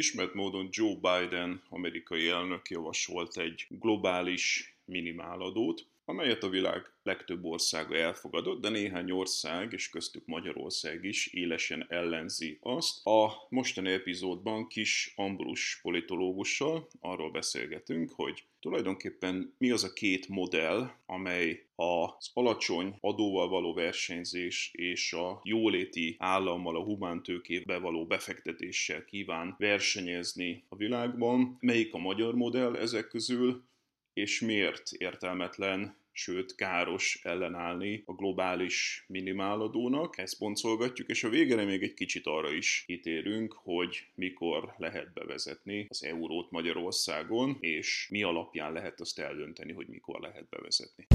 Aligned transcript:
Ismert 0.00 0.34
módon 0.34 0.68
Joe 0.70 0.94
Biden, 0.94 1.62
amerikai 1.68 2.28
elnök 2.28 2.70
javasolt 2.70 3.36
egy 3.36 3.66
globális 3.68 4.76
minimáladót, 4.84 5.86
amelyet 6.04 6.42
a 6.42 6.48
világ 6.48 6.92
legtöbb 7.02 7.44
országa 7.44 7.96
elfogadott, 7.96 8.60
de 8.60 8.68
néhány 8.68 9.10
ország, 9.10 9.72
és 9.72 9.88
köztük 9.88 10.26
Magyarország 10.26 11.04
is 11.04 11.26
élesen 11.26 11.86
ellenzi 11.88 12.58
azt. 12.60 13.06
A 13.06 13.46
mostani 13.48 13.90
epizódban 13.90 14.66
kis 14.66 15.12
Ambrus 15.16 15.78
politológussal 15.82 16.88
arról 17.00 17.30
beszélgetünk, 17.30 18.10
hogy 18.10 18.44
tulajdonképpen 18.60 19.54
mi 19.58 19.70
az 19.70 19.84
a 19.84 19.92
két 19.92 20.28
modell, 20.28 20.90
amely 21.06 21.66
az 21.74 22.30
alacsony 22.32 22.96
adóval 23.00 23.48
való 23.48 23.74
versenyzés 23.74 24.70
és 24.72 25.12
a 25.12 25.40
jóléti 25.44 26.16
állammal, 26.18 26.76
a 26.76 26.84
humántőkébe 26.84 27.78
való 27.78 28.06
befektetéssel 28.06 29.04
kíván 29.04 29.54
versenyezni 29.58 30.64
a 30.68 30.76
világban. 30.76 31.56
Melyik 31.60 31.94
a 31.94 31.98
magyar 31.98 32.34
modell 32.34 32.76
ezek 32.76 33.08
közül, 33.08 33.68
és 34.12 34.40
miért 34.40 34.92
értelmetlen 34.92 35.98
sőt 36.12 36.54
káros 36.54 37.20
ellenállni 37.22 38.02
a 38.06 38.12
globális 38.12 39.04
minimáladónak. 39.08 40.18
Ezt 40.18 40.38
boncolgatjuk, 40.38 41.08
és 41.08 41.24
a 41.24 41.28
végére 41.28 41.64
még 41.64 41.82
egy 41.82 41.94
kicsit 41.94 42.26
arra 42.26 42.52
is 42.52 42.84
kitérünk, 42.86 43.52
hogy 43.52 44.06
mikor 44.14 44.74
lehet 44.76 45.12
bevezetni 45.12 45.86
az 45.88 46.04
eurót 46.04 46.50
Magyarországon, 46.50 47.56
és 47.60 48.08
mi 48.10 48.22
alapján 48.22 48.72
lehet 48.72 49.00
azt 49.00 49.18
eldönteni, 49.18 49.72
hogy 49.72 49.86
mikor 49.86 50.20
lehet 50.20 50.48
bevezetni. 50.48 51.06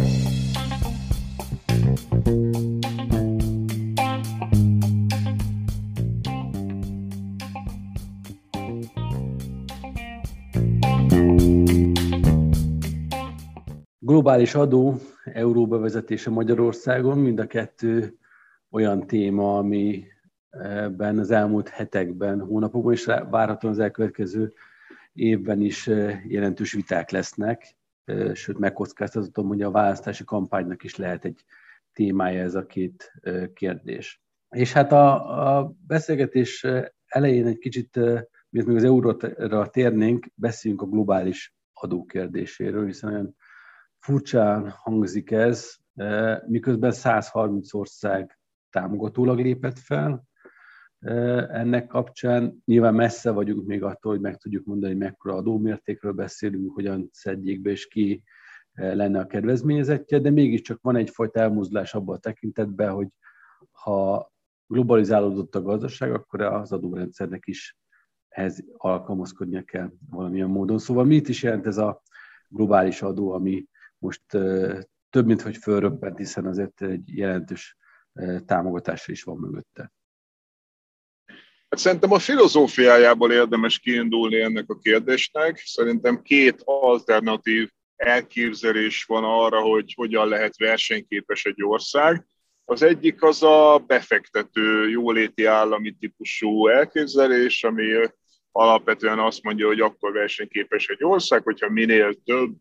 Globális 14.25 14.55
adó, 14.55 14.95
euró 15.23 15.67
bevezetése 15.67 16.29
Magyarországon, 16.29 17.17
mind 17.17 17.39
a 17.39 17.47
kettő 17.47 18.17
olyan 18.69 19.08
téma, 19.08 19.58
amiben 19.58 21.19
az 21.19 21.31
elmúlt 21.31 21.69
hetekben, 21.69 22.39
hónapokban 22.39 22.93
és 22.93 23.05
várhatóan 23.05 23.73
az 23.73 23.80
elkövetkező 23.80 24.53
évben 25.14 25.61
is 25.61 25.87
jelentős 26.27 26.73
viták 26.73 27.09
lesznek, 27.09 27.75
sőt 28.33 28.58
megkockáztatom, 28.58 29.47
hogy 29.47 29.61
a 29.61 29.71
választási 29.71 30.23
kampánynak 30.23 30.83
is 30.83 30.95
lehet 30.95 31.25
egy 31.25 31.45
témája 31.93 32.41
ez 32.41 32.55
a 32.55 32.65
két 32.65 33.14
kérdés. 33.53 34.21
És 34.49 34.73
hát 34.73 34.91
a, 34.91 35.58
a 35.58 35.75
beszélgetés 35.87 36.65
elején 37.08 37.45
egy 37.45 37.58
kicsit, 37.58 37.95
miért 38.49 38.67
még 38.67 38.75
az 38.75 38.83
euróra 38.83 39.69
térnénk, 39.69 40.25
beszéljünk 40.35 40.81
a 40.81 40.89
globális 40.89 41.55
adó 41.73 42.05
kérdéséről, 42.05 42.85
hiszen 42.85 43.11
olyan 43.11 43.35
furcsán 44.05 44.70
hangzik 44.70 45.32
ez, 45.32 45.76
miközben 46.48 46.92
130 46.92 47.73
ország 47.73 48.39
támogatólag 48.70 49.39
lépett 49.39 49.80
fel. 49.80 50.23
Ennek 51.49 51.88
kapcsán 51.88 52.61
nyilván 52.65 52.94
messze 52.94 53.32
vagyunk 53.32 53.67
még 53.67 53.83
attól, 53.83 54.11
hogy 54.11 54.21
meg 54.21 54.38
tudjuk 54.38 54.65
mondani, 54.65 54.92
hogy 54.92 55.02
mekkora 55.02 55.36
adómértékről 55.36 56.11
beszélünk, 56.11 56.73
hogyan 56.73 57.10
szedjék 57.11 57.61
be, 57.61 57.70
és 57.70 57.88
ki 57.88 58.23
lenne 58.73 59.20
a 59.20 59.26
kedvezményezettje, 59.26 60.20
de 60.20 60.30
mégiscsak 60.30 60.82
van 60.82 60.95
egyfajta 60.95 61.39
elmozdulás 61.39 61.94
abban 61.94 62.15
a 62.15 62.20
tekintetben, 62.20 62.92
hogy 62.92 63.08
ha 63.71 64.32
globalizálódott 64.67 65.55
a 65.55 65.61
gazdaság, 65.61 66.14
akkor 66.14 66.42
az 66.42 66.71
adórendszernek 66.71 67.44
is 67.45 67.77
ehhez 68.27 68.64
alkalmazkodnia 68.77 69.64
kell 69.64 69.92
valamilyen 70.10 70.49
módon. 70.49 70.77
Szóval 70.77 71.05
mit 71.05 71.30
is 71.30 71.44
jelent 71.44 71.65
ez 71.65 71.77
a 71.77 72.02
globális 72.48 73.02
adó, 73.02 73.32
ami 73.32 73.65
most 74.05 74.21
több, 75.10 75.26
mint 75.26 75.42
hogy 75.42 75.58
fölröppent, 75.58 76.17
hiszen 76.17 76.45
azért 76.45 76.82
egy 76.82 77.17
jelentős 77.17 77.77
támogatásra 78.45 79.14
is 79.14 79.23
van 79.23 79.38
mögötte. 79.38 79.93
Hát 81.70 81.80
szerintem 81.80 82.11
a 82.11 82.20
filozófiájából 82.20 83.32
érdemes 83.32 83.80
kiindulni 83.80 84.42
ennek 84.42 84.70
a 84.70 84.77
kérdésnek. 84.77 85.58
Szerintem 85.65 86.21
két 86.21 86.61
alternatív 86.65 87.70
elképzelés 87.95 89.04
van 89.04 89.23
arra, 89.23 89.60
hogy 89.61 89.94
hogyan 89.95 90.27
lehet 90.27 90.58
versenyképes 90.58 91.45
egy 91.45 91.64
ország. 91.64 92.26
Az 92.65 92.82
egyik 92.82 93.23
az 93.23 93.44
a 93.44 93.83
befektető, 93.88 94.89
jóléti 94.89 95.45
állami 95.45 95.92
típusú 95.92 96.67
elképzelés, 96.67 97.64
ami 97.64 98.10
alapvetően 98.52 99.20
azt 99.20 99.44
mondja, 99.44 99.67
hogy 99.67 99.80
akkor 99.80 100.11
versenyképes 100.11 100.88
egy 100.88 101.04
ország, 101.04 101.44
hogyha 101.44 101.70
minél 101.70 102.14
több 102.23 102.55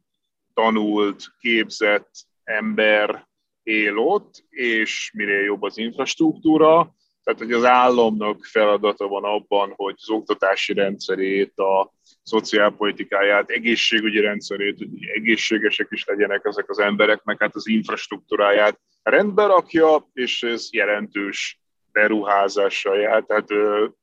tanult, 0.55 1.25
képzett 1.41 2.11
ember 2.45 3.27
él 3.63 3.99
ott, 3.99 4.45
és 4.49 5.11
minél 5.15 5.41
jobb 5.41 5.63
az 5.63 5.79
infrastruktúra, 5.79 6.95
tehát 7.25 7.41
hogy 7.41 7.53
az 7.53 7.65
államnak 7.65 8.45
feladata 8.45 9.09
van 9.09 9.25
abban, 9.25 9.73
hogy 9.77 9.95
az 9.97 10.11
oktatási 10.11 10.73
rendszerét, 10.73 11.59
a 11.59 11.93
szociálpolitikáját, 12.23 13.51
egészségügyi 13.51 14.21
rendszerét, 14.21 14.79
hogy 14.79 14.89
egészségesek 15.15 15.87
is 15.91 16.05
legyenek 16.05 16.45
ezek 16.45 16.71
az 16.71 16.79
emberek, 16.79 17.23
meg 17.25 17.41
hát 17.41 17.55
az 17.55 17.69
infrastruktúráját 17.69 18.81
rendbe 19.03 19.47
rakja, 19.47 20.11
és 20.13 20.43
ez 20.43 20.69
jelentős 20.73 21.61
beruházással 21.93 22.99
jár, 22.99 23.23
tehát 23.23 23.49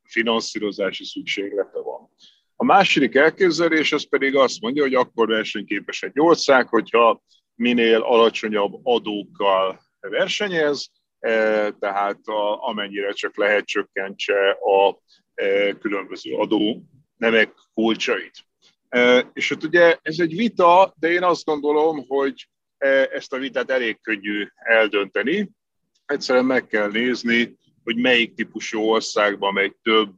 finanszírozási 0.04 1.04
szükséglete 1.04 1.80
van. 1.80 1.91
A 2.62 2.64
második 2.64 3.16
elképzelés 3.16 3.92
az 3.92 4.10
pedig 4.10 4.36
azt 4.36 4.62
mondja, 4.62 4.84
hogy 4.84 4.94
akkor 4.94 5.28
versenyképes 5.28 6.04
egy 6.04 6.20
ország, 6.20 6.68
hogyha 6.68 7.22
minél 7.56 8.02
alacsonyabb 8.02 8.80
adókkal 8.84 9.82
versenyez, 10.00 10.92
e, 11.20 11.32
tehát 11.72 12.20
a, 12.26 12.68
amennyire 12.68 13.12
csak 13.12 13.38
lehet 13.38 13.66
csökkentse 13.66 14.50
a 14.50 15.02
e, 15.34 15.72
különböző 15.72 16.34
adó 16.34 16.84
nemek 17.18 17.54
kulcsait. 17.74 18.34
E, 18.90 19.30
és 19.34 19.50
hát 19.50 19.64
ugye 19.64 19.98
ez 20.02 20.20
egy 20.20 20.36
vita, 20.36 20.94
de 21.00 21.12
én 21.12 21.24
azt 21.24 21.46
gondolom, 21.46 22.06
hogy 22.08 22.48
ezt 23.12 23.34
a 23.34 23.38
vitát 23.38 23.70
elég 23.70 24.02
könnyű 24.02 24.48
eldönteni. 24.56 25.50
Egyszerűen 26.06 26.46
meg 26.46 26.68
kell 26.68 26.92
nézni, 26.92 27.58
hogy 27.84 27.96
melyik 27.96 28.34
típusú 28.34 28.82
országban 28.82 29.54
megy 29.54 29.76
több 29.82 30.14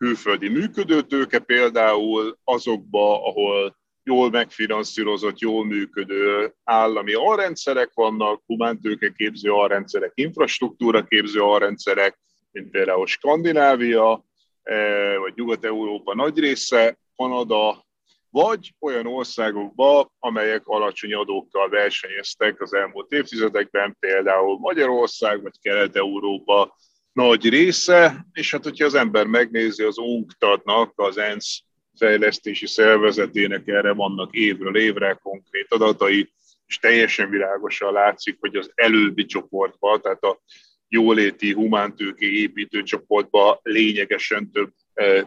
külföldi 0.00 0.48
működőtőke, 0.48 1.38
például 1.38 2.38
azokba, 2.44 3.26
ahol 3.26 3.76
jól 4.02 4.30
megfinanszírozott, 4.30 5.38
jól 5.38 5.64
működő 5.64 6.54
állami 6.64 7.12
alrendszerek 7.12 7.90
vannak, 7.94 8.42
humántőke 8.46 9.12
képző 9.16 9.52
alrendszerek, 9.52 10.12
infrastruktúra 10.14 11.04
képző 11.04 11.40
alrendszerek, 11.40 12.18
mint 12.50 12.70
például 12.70 13.06
Skandinávia, 13.06 14.24
e, 14.62 15.18
vagy 15.18 15.32
Nyugat-Európa 15.36 16.14
nagy 16.14 16.38
része, 16.38 16.98
Kanada, 17.16 17.84
vagy 18.30 18.74
olyan 18.78 19.06
országokba, 19.06 20.12
amelyek 20.18 20.66
alacsony 20.66 21.14
adókkal 21.14 21.68
versenyeztek 21.68 22.60
az 22.60 22.74
elmúlt 22.74 23.12
évtizedekben, 23.12 23.96
például 23.98 24.58
Magyarország, 24.58 25.42
vagy 25.42 25.60
Kelet-Európa, 25.60 26.76
nagy 27.20 27.48
része, 27.48 28.26
és 28.32 28.50
hát 28.50 28.64
hogyha 28.64 28.84
az 28.84 28.94
ember 28.94 29.26
megnézi 29.26 29.82
az 29.82 29.98
UNCTAD-nak, 29.98 30.92
az 30.96 31.18
ENSZ 31.18 31.62
fejlesztési 31.98 32.66
szervezetének 32.66 33.68
erre 33.68 33.92
vannak 33.92 34.34
évről 34.34 34.76
évre 34.76 35.18
konkrét 35.22 35.66
adatai, 35.68 36.32
és 36.66 36.78
teljesen 36.78 37.30
világosan 37.30 37.92
látszik, 37.92 38.36
hogy 38.40 38.56
az 38.56 38.70
előbbi 38.74 39.24
csoportban, 39.24 40.00
tehát 40.00 40.22
a 40.22 40.40
jóléti 40.88 41.52
humántőke 41.52 42.26
építő 42.26 42.82
csoportba 42.82 43.60
lényegesen 43.62 44.50
több 44.50 44.72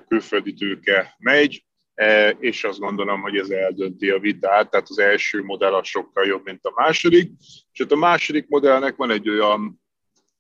külföldi 0.08 0.54
tőke 0.54 1.16
megy, 1.20 1.64
és 2.40 2.64
azt 2.64 2.80
gondolom, 2.80 3.22
hogy 3.22 3.38
ez 3.38 3.50
eldönti 3.50 4.10
a 4.10 4.20
vitát, 4.20 4.70
tehát 4.70 4.90
az 4.90 5.00
első 5.00 5.44
modell 5.44 5.74
az 5.74 5.88
sokkal 5.88 6.26
jobb, 6.26 6.46
mint 6.46 6.66
a 6.66 6.74
második, 6.76 7.32
és 7.74 7.80
hát 7.80 7.92
a 7.92 7.96
második 7.96 8.48
modellnek 8.48 8.96
van 8.96 9.12
egy 9.12 9.30
olyan, 9.30 9.83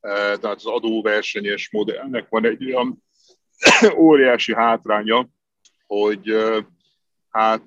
tehát 0.03 0.43
az 0.43 0.65
adóversenyes 0.65 1.69
modellnek 1.71 2.29
van 2.29 2.45
egy 2.45 2.65
olyan 2.65 3.03
óriási 3.97 4.53
hátránya, 4.53 5.29
hogy 5.87 6.35
hát 7.29 7.65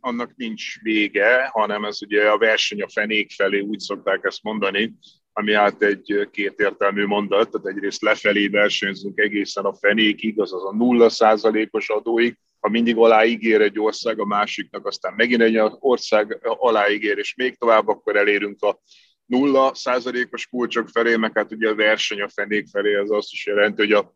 annak 0.00 0.32
nincs 0.36 0.82
vége, 0.82 1.48
hanem 1.52 1.84
ez 1.84 2.02
ugye 2.02 2.28
a 2.28 2.38
verseny 2.38 2.82
a 2.82 2.88
fenék 2.88 3.32
felé, 3.32 3.60
úgy 3.60 3.78
szokták 3.78 4.24
ezt 4.24 4.42
mondani, 4.42 4.94
ami 5.32 5.52
hát 5.52 5.82
egy 5.82 6.28
kétértelmű 6.30 7.06
mondat, 7.06 7.50
tehát 7.50 7.66
egyrészt 7.66 8.02
lefelé 8.02 8.46
versenyzünk 8.48 9.18
egészen 9.18 9.64
a 9.64 9.74
fenékig, 9.74 10.40
azaz 10.40 10.64
a 10.64 10.74
nulla 10.74 11.08
százalékos 11.08 11.88
adóig, 11.88 12.36
ha 12.60 12.68
mindig 12.68 12.96
aláígér 12.96 13.60
egy 13.60 13.78
ország 13.78 14.20
a 14.20 14.26
másiknak, 14.26 14.86
aztán 14.86 15.14
megint 15.16 15.42
egy 15.42 15.60
ország 15.78 16.38
aláígér, 16.42 17.18
és 17.18 17.34
még 17.34 17.58
tovább, 17.58 17.88
akkor 17.88 18.16
elérünk 18.16 18.62
a 18.62 18.80
nulla 19.26 19.74
százalékos 19.74 20.46
kulcsok 20.46 20.88
felé, 20.88 21.16
meg 21.16 21.32
hát 21.34 21.52
ugye 21.52 21.68
a 21.68 21.74
verseny 21.74 22.20
a 22.20 22.28
fenék 22.28 22.66
felé, 22.68 22.94
az 22.94 23.10
azt 23.10 23.32
is 23.32 23.46
jelenti, 23.46 23.82
hogy 23.82 23.92
a 23.92 24.14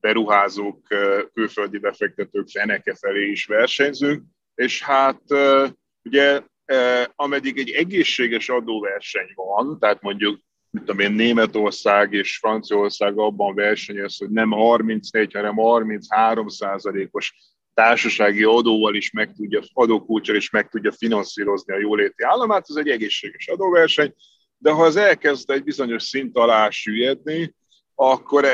beruházók, 0.00 0.86
külföldi 1.34 1.78
befektetők 1.78 2.48
feneke 2.48 2.94
felé 2.94 3.30
is 3.30 3.46
versenyzünk, 3.46 4.22
és 4.54 4.82
hát 4.82 5.22
ugye 6.02 6.42
ameddig 7.14 7.58
egy 7.58 7.70
egészséges 7.70 8.48
adóverseny 8.48 9.32
van, 9.34 9.78
tehát 9.78 10.02
mondjuk 10.02 10.40
mit 10.70 10.84
tudom 10.84 10.98
én, 11.00 11.12
Németország 11.12 12.12
és 12.12 12.36
Franciaország 12.36 13.18
abban 13.18 13.54
versenyez, 13.54 14.18
hogy 14.18 14.30
nem 14.30 14.50
34, 14.50 15.32
hanem 15.32 15.56
33 15.56 16.48
százalékos 16.48 17.34
társasági 17.74 18.44
adóval 18.44 18.94
is 18.94 19.10
meg 19.10 19.32
tudja, 19.32 19.60
adókulcsal 19.72 20.36
is 20.36 20.50
meg 20.50 20.68
tudja 20.68 20.92
finanszírozni 20.92 21.74
a 21.74 21.78
jóléti 21.78 22.22
államát, 22.22 22.64
ez 22.68 22.76
egy 22.76 22.88
egészséges 22.88 23.48
adóverseny, 23.48 24.14
de 24.62 24.70
ha 24.70 24.82
az 24.82 24.96
elkezd 24.96 25.50
egy 25.50 25.62
bizonyos 25.62 26.02
szint 26.02 26.36
alá 26.36 26.70
süllyedni, 26.70 27.54
akkor 27.94 28.46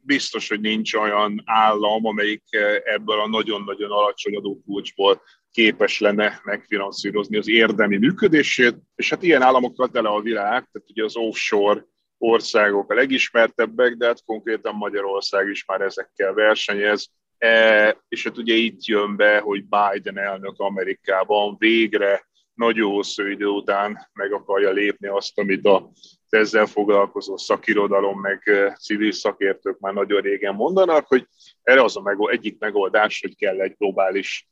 biztos, 0.00 0.48
hogy 0.48 0.60
nincs 0.60 0.94
olyan 0.94 1.42
állam, 1.44 2.06
amelyik 2.06 2.42
ebből 2.84 3.20
a 3.20 3.28
nagyon-nagyon 3.28 3.90
alacsony 3.90 4.36
adókulcsból 4.36 5.22
képes 5.52 6.00
lenne 6.00 6.40
megfinanszírozni 6.44 7.36
az 7.36 7.48
érdemi 7.48 7.96
működését, 7.96 8.76
és 8.94 9.10
hát 9.10 9.22
ilyen 9.22 9.42
államokkal 9.42 9.88
tele 9.88 10.08
a 10.08 10.20
világ, 10.20 10.68
tehát 10.72 10.90
ugye 10.90 11.04
az 11.04 11.16
offshore 11.16 11.86
országok 12.18 12.90
a 12.90 12.94
legismertebbek, 12.94 13.94
de 13.94 14.06
hát 14.06 14.24
konkrétan 14.24 14.74
Magyarország 14.74 15.48
is 15.48 15.64
már 15.64 15.80
ezekkel 15.80 16.32
versenyez, 16.32 17.08
e, 17.38 17.96
és 18.08 18.24
hát 18.24 18.38
ugye 18.38 18.54
itt 18.54 18.84
jön 18.84 19.16
be, 19.16 19.38
hogy 19.38 19.64
Biden 19.64 20.18
elnök 20.18 20.58
Amerikában 20.58 21.56
végre 21.58 22.26
nagyon 22.58 22.90
hosszú 22.90 23.24
idő 23.24 23.46
után 23.46 24.08
meg 24.12 24.32
akarja 24.32 24.70
lépni 24.70 25.08
azt, 25.08 25.38
amit 25.38 25.66
a 25.66 25.90
ezzel 26.28 26.66
foglalkozó 26.66 27.36
szakirodalom, 27.36 28.20
meg 28.20 28.42
civil 28.80 29.12
szakértők 29.12 29.78
már 29.78 29.92
nagyon 29.92 30.20
régen 30.20 30.54
mondanak, 30.54 31.06
hogy 31.06 31.26
erre 31.62 31.82
az 31.82 31.96
a 31.96 32.00
meg, 32.00 32.16
egyik 32.30 32.58
megoldás, 32.58 33.20
hogy 33.20 33.36
kell 33.36 33.60
egy 33.60 33.74
globális 33.78 34.48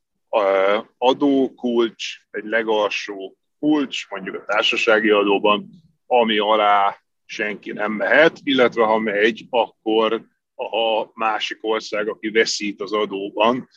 adókulcs, 0.98 2.04
egy 2.30 2.44
legalsó 2.44 3.36
kulcs, 3.58 4.10
mondjuk 4.10 4.34
a 4.34 4.44
társasági 4.44 5.10
adóban, 5.10 5.68
ami 6.06 6.38
alá 6.38 6.96
senki 7.24 7.72
nem 7.72 7.92
mehet, 7.92 8.40
illetve 8.42 8.84
ha 8.84 8.98
megy, 8.98 9.46
akkor 9.50 10.24
a 10.54 11.10
másik 11.14 11.58
ország, 11.60 12.08
aki 12.08 12.30
veszít 12.30 12.80
az 12.80 12.92
adóban, 12.92 13.68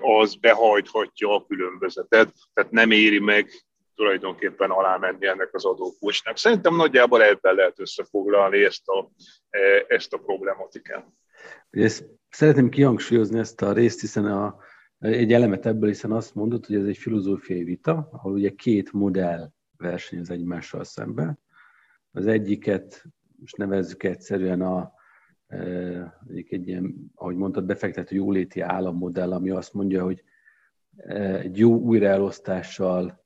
az 0.00 0.34
behajthatja 0.34 1.34
a 1.34 1.44
különbözetet, 1.46 2.32
tehát 2.52 2.70
nem 2.70 2.90
éri 2.90 3.18
meg 3.18 3.50
tulajdonképpen 3.94 4.70
alá 4.70 4.96
menni 4.96 5.26
ennek 5.26 5.54
az 5.54 5.64
adókulcsnak. 5.64 6.36
Szerintem 6.36 6.76
nagyjából 6.76 7.22
ebben 7.22 7.54
lehet 7.54 7.80
összefoglalni 7.80 8.64
ezt 8.64 8.88
a, 8.88 9.10
ezt 9.88 10.12
a 10.12 10.18
problematikát. 10.18 11.06
Ezt 11.70 12.04
szeretném 12.28 12.68
kihangsúlyozni 12.68 13.38
ezt 13.38 13.62
a 13.62 13.72
részt, 13.72 14.00
hiszen 14.00 14.24
a, 14.24 14.56
egy 14.98 15.32
elemet 15.32 15.66
ebből, 15.66 15.88
hiszen 15.88 16.12
azt 16.12 16.34
mondod, 16.34 16.66
hogy 16.66 16.76
ez 16.76 16.86
egy 16.86 16.96
filozófiai 16.96 17.64
vita, 17.64 18.08
ahol 18.12 18.32
ugye 18.32 18.50
két 18.50 18.92
modell 18.92 19.50
versenyez 19.76 20.30
egymással 20.30 20.84
szemben. 20.84 21.38
Az 22.12 22.26
egyiket, 22.26 23.02
most 23.40 23.56
nevezzük 23.56 24.02
egyszerűen 24.02 24.60
a, 24.60 24.78
e, 24.78 24.92
egy 25.48 26.68
ilyen, 26.68 26.94
ahogy 27.14 27.36
mondtad, 27.36 27.64
befektető 27.64 28.16
jóléti 28.16 28.60
állammodell, 28.60 29.32
ami 29.32 29.50
azt 29.50 29.74
mondja, 29.74 30.02
hogy 30.02 30.24
egy 31.42 31.58
jó 31.58 31.78
újraelosztással 31.78 33.24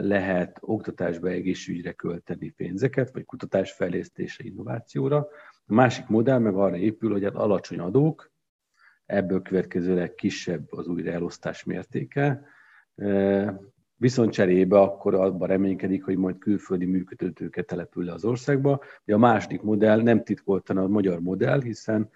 lehet 0.00 0.58
oktatásba, 0.60 1.28
egészségügyre 1.28 1.92
költeni 1.92 2.50
pénzeket, 2.50 3.10
vagy 3.12 3.24
kutatásfejlesztése, 3.24 4.44
innovációra. 4.44 5.16
A 5.66 5.74
másik 5.74 6.06
modell 6.06 6.38
meg 6.38 6.54
arra 6.54 6.76
épül, 6.76 7.10
hogy 7.12 7.24
hát 7.24 7.34
alacsony 7.34 7.78
adók, 7.78 8.32
ebből 9.06 9.42
következőleg 9.42 10.14
kisebb 10.14 10.72
az 10.72 10.86
újraelosztás 10.86 11.64
mértéke, 11.64 12.46
viszont 13.98 14.32
cserébe 14.32 14.80
akkor 14.80 15.14
abban 15.14 15.48
reménykedik, 15.48 16.04
hogy 16.04 16.16
majd 16.16 16.38
külföldi 16.38 16.84
működőtőket 16.84 17.66
települ 17.66 18.04
le 18.04 18.12
az 18.12 18.24
országba. 18.24 18.80
De 19.04 19.14
a 19.14 19.18
második 19.18 19.62
modell 19.62 20.02
nem 20.02 20.24
titkoltan 20.24 20.76
a 20.76 20.86
magyar 20.86 21.20
modell, 21.20 21.62
hiszen 21.62 22.10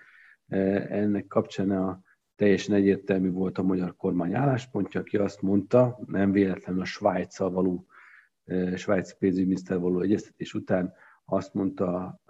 ennek 0.89 1.27
kapcsán 1.27 1.71
a 1.71 2.01
teljesen 2.37 2.75
egyértelmű 2.75 3.31
volt 3.31 3.59
a 3.59 3.63
magyar 3.63 3.97
kormány 3.97 4.35
álláspontja, 4.35 5.01
aki 5.01 5.17
azt 5.17 5.43
mondta, 5.43 5.99
nem 6.07 6.33
véletlenül 6.33 6.81
a 6.81 6.85
Svájccal 6.85 7.51
való, 7.51 7.87
svájci 8.77 9.15
pénzügyminiszter 9.19 9.79
való 9.79 10.01
egyeztetés 10.01 10.55
után 10.55 10.93
azt 11.25 11.55
mondta 11.55 12.21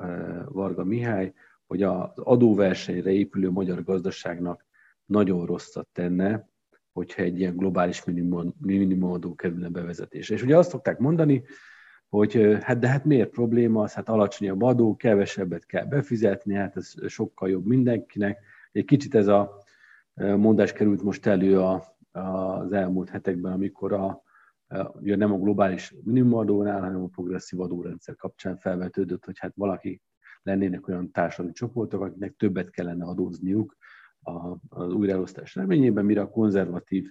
Varga 0.48 0.84
Mihály, 0.84 1.32
hogy 1.66 1.82
az 1.82 2.10
adóversenyre 2.14 3.10
épülő 3.10 3.50
magyar 3.50 3.82
gazdaságnak 3.84 4.66
nagyon 5.04 5.46
rosszat 5.46 5.88
tenne, 5.92 6.48
hogyha 6.92 7.22
egy 7.22 7.38
ilyen 7.38 7.56
globális 7.56 8.04
minimum, 8.04 8.54
minimumadó 8.60 9.34
kerülne 9.34 9.68
bevezetésre. 9.68 10.34
És 10.34 10.42
ugye 10.42 10.56
azt 10.56 10.70
szokták 10.70 10.98
mondani, 10.98 11.44
hogy 12.08 12.58
hát 12.60 12.78
de 12.78 12.88
hát 12.88 13.04
miért 13.04 13.30
probléma 13.30 13.82
az, 13.82 13.92
hát 13.92 14.08
alacsonyabb 14.08 14.62
adó, 14.62 14.96
kevesebbet 14.96 15.66
kell 15.66 15.84
befizetni, 15.84 16.54
hát 16.54 16.76
ez 16.76 16.92
sokkal 17.06 17.48
jobb 17.48 17.66
mindenkinek. 17.66 18.38
Egy 18.72 18.84
kicsit 18.84 19.14
ez 19.14 19.26
a 19.26 19.62
mondás 20.14 20.72
került 20.72 21.02
most 21.02 21.26
elő 21.26 21.60
a, 21.60 21.96
az 22.10 22.72
elmúlt 22.72 23.08
hetekben, 23.08 23.52
amikor 23.52 23.92
a, 23.92 24.22
ugye 24.92 25.16
nem 25.16 25.32
a 25.32 25.38
globális 25.38 25.94
minimumadónál, 26.04 26.80
hanem 26.80 27.02
a 27.02 27.06
progresszív 27.06 27.60
adórendszer 27.60 28.16
kapcsán 28.16 28.56
felvetődött, 28.56 29.24
hogy 29.24 29.38
hát 29.38 29.52
valaki 29.54 30.00
lennének 30.42 30.88
olyan 30.88 31.10
társadalmi 31.10 31.52
csoportok, 31.52 32.02
akiknek 32.02 32.34
többet 32.36 32.70
kellene 32.70 33.04
adózniuk 33.04 33.76
az 34.68 34.92
újraelosztás 34.92 35.54
reményében, 35.54 36.04
mire 36.04 36.20
a 36.20 36.30
konzervatív 36.30 37.10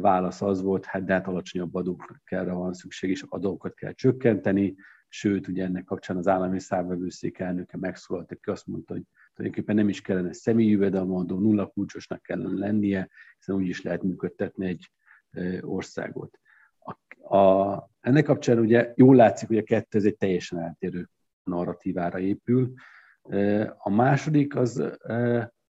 válasz 0.00 0.42
az 0.42 0.62
volt, 0.62 0.84
hát 0.84 1.04
de 1.04 1.12
hát 1.12 1.26
alacsonyabb 1.26 1.74
adókra 1.74 2.54
van 2.54 2.72
szükség, 2.72 3.10
és 3.10 3.24
adókat 3.28 3.74
kell 3.74 3.92
csökkenteni, 3.92 4.74
sőt, 5.08 5.48
ugye 5.48 5.64
ennek 5.64 5.84
kapcsán 5.84 6.16
az 6.16 6.28
állami 6.28 6.60
számvevőszék 6.60 7.38
elnöke 7.38 7.76
megszólalt, 7.76 8.32
aki 8.32 8.50
azt 8.50 8.66
mondta, 8.66 8.92
hogy 8.92 9.02
tulajdonképpen 9.34 9.76
nem 9.76 9.88
is 9.88 10.00
kellene 10.00 10.32
személyi 10.32 10.70
jövedelemadó, 10.70 11.38
nulla 11.38 11.66
kulcsosnak 11.66 12.22
kellene 12.22 12.58
lennie, 12.58 13.08
hiszen 13.38 13.54
úgy 13.54 13.68
is 13.68 13.82
lehet 13.82 14.02
működtetni 14.02 14.66
egy 14.66 14.90
országot. 15.60 16.38
A, 16.78 17.36
a, 17.36 17.90
ennek 18.00 18.24
kapcsán 18.24 18.58
ugye 18.58 18.92
jól 18.96 19.16
látszik, 19.16 19.48
hogy 19.48 19.58
a 19.58 19.62
kettő 19.62 19.98
ez 19.98 20.04
egy 20.04 20.16
teljesen 20.16 20.58
eltérő 20.58 21.08
narratívára 21.42 22.18
épül. 22.18 22.72
A 23.78 23.90
második 23.90 24.56
az 24.56 24.98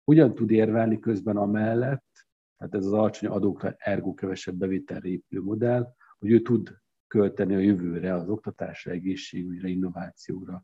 hogyan 0.08 0.36
tud 0.36 0.52
érvelni 0.52 1.00
közben 1.00 1.38
amellett, 1.38 2.28
tehát 2.58 2.76
ez 2.76 2.86
az 2.86 2.94
alacsony 2.94 3.30
adókra 3.30 3.76
ergo 3.78 4.14
kevesebb 4.14 4.56
bevételre 4.56 5.08
épülő 5.08 5.42
modell, 5.42 5.94
hogy 6.20 6.32
ő 6.32 6.42
tud 6.42 6.78
költeni 7.08 7.56
a 7.56 7.60
jövőre, 7.60 8.14
az 8.14 8.30
oktatásra, 8.30 8.92
egészségügyre, 8.92 9.68
innovációra, 9.68 10.64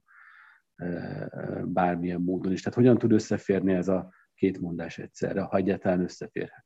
bármilyen 1.64 2.22
módon 2.22 2.52
is. 2.52 2.62
Tehát 2.62 2.78
hogyan 2.78 2.98
tud 2.98 3.12
összeférni 3.12 3.74
ez 3.74 3.88
a 3.88 4.14
két 4.36 4.60
mondás 4.60 4.98
egyszerre, 4.98 5.42
ha 5.42 5.58
egyáltalán 5.58 6.02
összeférhet? 6.02 6.66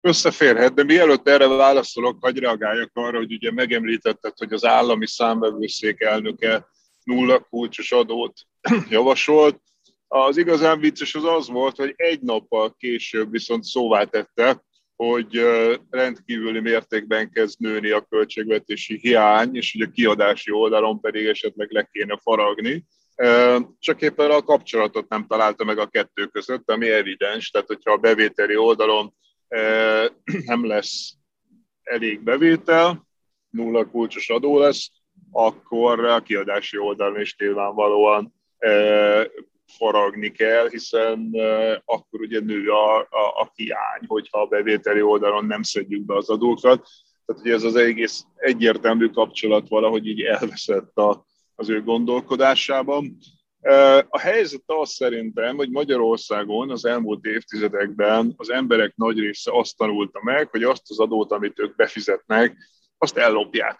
Összeférhet, 0.00 0.74
de 0.74 0.84
mielőtt 0.84 1.28
erre 1.28 1.46
válaszolok, 1.46 2.18
hagyj 2.20 2.38
reagáljak 2.38 2.90
arra, 2.92 3.16
hogy 3.16 3.32
ugye 3.32 3.52
megemlítetted, 3.52 4.38
hogy 4.38 4.52
az 4.52 4.64
állami 4.64 5.06
számbevőszék 5.06 6.00
elnöke 6.00 6.66
nulla 7.04 7.40
kulcsos 7.40 7.92
adót 7.92 8.40
javasolt. 8.90 9.60
Az 10.08 10.36
igazán 10.36 10.80
vicces 10.80 11.14
az 11.14 11.24
az 11.24 11.48
volt, 11.48 11.76
hogy 11.76 11.92
egy 11.96 12.20
nappal 12.20 12.74
később 12.78 13.30
viszont 13.30 13.64
szóvá 13.64 14.04
tette, 14.04 14.64
hogy 14.96 15.40
rendkívüli 15.90 16.60
mértékben 16.60 17.30
kezd 17.30 17.60
nőni 17.60 17.90
a 17.90 18.06
költségvetési 18.08 18.98
hiány, 18.98 19.56
és 19.56 19.72
hogy 19.72 19.88
a 19.88 19.90
kiadási 19.90 20.50
oldalon 20.50 21.00
pedig 21.00 21.26
esetleg 21.26 21.70
le 21.70 21.88
kéne 21.92 22.18
faragni. 22.22 22.84
Csak 23.78 24.02
éppen 24.02 24.30
a 24.30 24.42
kapcsolatot 24.42 25.08
nem 25.08 25.26
találta 25.26 25.64
meg 25.64 25.78
a 25.78 25.86
kettő 25.86 26.26
között, 26.26 26.70
ami 26.70 26.88
evidens, 26.88 27.50
tehát 27.50 27.66
hogyha 27.66 27.92
a 27.92 27.96
bevételi 27.96 28.56
oldalon 28.56 29.14
nem 30.46 30.66
lesz 30.66 31.12
elég 31.82 32.20
bevétel, 32.20 33.06
nulla 33.50 33.90
kulcsos 33.90 34.30
adó 34.30 34.58
lesz, 34.58 34.90
akkor 35.30 36.04
a 36.04 36.22
kiadási 36.22 36.78
oldalon 36.78 37.20
is 37.20 37.36
nyilvánvalóan 37.38 38.34
faragni 39.66 40.30
kell, 40.30 40.68
hiszen 40.68 41.30
akkor 41.84 42.20
ugye 42.20 42.40
nő 42.40 42.68
a, 42.68 42.98
a, 42.98 43.40
a 43.40 43.52
hiány, 43.54 44.02
hogyha 44.06 44.40
a 44.40 44.46
bevételi 44.46 45.02
oldalon 45.02 45.44
nem 45.44 45.62
szedjük 45.62 46.04
be 46.04 46.16
az 46.16 46.30
adókat. 46.30 46.88
Tehát 47.26 47.42
ugye 47.42 47.54
ez 47.54 47.62
az 47.62 47.76
egész 47.76 48.24
egyértelmű 48.34 49.08
kapcsolat 49.08 49.68
valahogy 49.68 50.06
így 50.06 50.20
elveszett 50.20 50.96
a, 50.96 51.24
az 51.54 51.68
ő 51.68 51.82
gondolkodásában. 51.82 53.16
A 54.08 54.18
helyzet 54.18 54.62
az 54.66 54.90
szerintem, 54.90 55.56
hogy 55.56 55.70
Magyarországon 55.70 56.70
az 56.70 56.84
elmúlt 56.84 57.24
évtizedekben 57.24 58.34
az 58.36 58.50
emberek 58.50 58.92
nagy 58.96 59.18
része 59.18 59.50
azt 59.54 59.76
tanulta 59.76 60.20
meg, 60.22 60.48
hogy 60.48 60.62
azt 60.62 60.90
az 60.90 60.98
adót, 60.98 61.32
amit 61.32 61.58
ők 61.58 61.74
befizetnek, 61.74 62.56
azt 62.98 63.16
ellopják. 63.16 63.78